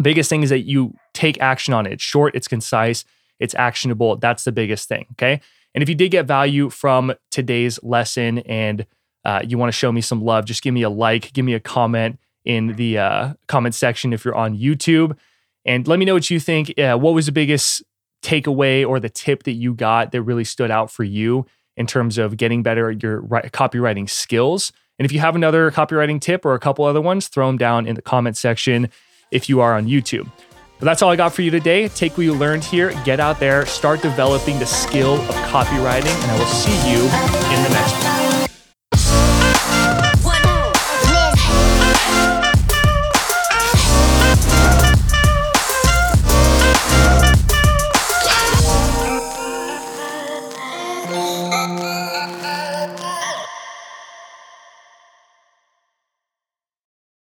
biggest 0.00 0.28
thing 0.28 0.42
is 0.42 0.50
that 0.50 0.60
you 0.60 0.94
take 1.12 1.40
action 1.40 1.74
on 1.74 1.86
it. 1.86 1.94
It's 1.94 2.02
short, 2.02 2.34
it's 2.34 2.48
concise, 2.48 3.04
it's 3.38 3.54
actionable. 3.54 4.16
That's 4.16 4.44
the 4.44 4.52
biggest 4.52 4.88
thing. 4.88 5.06
Okay. 5.12 5.40
And 5.74 5.82
if 5.82 5.88
you 5.88 5.94
did 5.94 6.10
get 6.10 6.26
value 6.26 6.70
from 6.70 7.14
today's 7.30 7.82
lesson 7.82 8.38
and 8.40 8.86
uh, 9.24 9.40
you 9.46 9.58
want 9.58 9.68
to 9.68 9.72
show 9.76 9.90
me 9.90 10.00
some 10.00 10.22
love, 10.22 10.44
just 10.44 10.62
give 10.62 10.74
me 10.74 10.82
a 10.82 10.90
like, 10.90 11.32
give 11.32 11.44
me 11.44 11.54
a 11.54 11.60
comment 11.60 12.18
in 12.44 12.74
the 12.76 12.98
uh, 12.98 13.34
comment 13.48 13.74
section 13.74 14.12
if 14.12 14.24
you're 14.24 14.34
on 14.34 14.56
YouTube. 14.56 15.16
And 15.64 15.88
let 15.88 15.98
me 15.98 16.04
know 16.04 16.14
what 16.14 16.28
you 16.30 16.38
think. 16.38 16.78
Uh, 16.78 16.96
what 16.96 17.14
was 17.14 17.26
the 17.26 17.32
biggest 17.32 17.82
takeaway 18.22 18.86
or 18.86 19.00
the 19.00 19.08
tip 19.08 19.44
that 19.44 19.52
you 19.52 19.74
got 19.74 20.12
that 20.12 20.22
really 20.22 20.44
stood 20.44 20.70
out 20.70 20.90
for 20.90 21.04
you 21.04 21.46
in 21.76 21.86
terms 21.86 22.18
of 22.18 22.36
getting 22.36 22.62
better 22.62 22.90
at 22.90 23.02
your 23.02 23.22
copywriting 23.22 24.08
skills? 24.08 24.72
And 24.98 25.06
if 25.06 25.12
you 25.12 25.20
have 25.20 25.34
another 25.34 25.70
copywriting 25.70 26.20
tip 26.20 26.44
or 26.44 26.54
a 26.54 26.60
couple 26.60 26.84
other 26.84 27.00
ones, 27.00 27.28
throw 27.28 27.46
them 27.46 27.58
down 27.58 27.86
in 27.86 27.94
the 27.94 28.02
comment 28.02 28.36
section 28.36 28.90
if 29.30 29.48
you 29.48 29.60
are 29.60 29.74
on 29.74 29.86
YouTube. 29.86 30.30
But 30.78 30.86
that's 30.86 31.02
all 31.02 31.10
I 31.10 31.16
got 31.16 31.32
for 31.32 31.42
you 31.42 31.50
today. 31.50 31.88
Take 31.88 32.16
what 32.16 32.24
you 32.24 32.34
learned 32.34 32.64
here, 32.64 32.92
get 33.04 33.20
out 33.20 33.40
there, 33.40 33.64
start 33.64 34.02
developing 34.02 34.58
the 34.58 34.66
skill 34.66 35.14
of 35.14 35.34
copywriting, 35.46 36.14
and 36.22 36.30
I 36.30 36.38
will 36.38 36.46
see 36.46 36.90
you 36.90 36.98
in 36.98 37.62
the 37.62 37.70
next 37.70 38.04
one. 38.04 38.13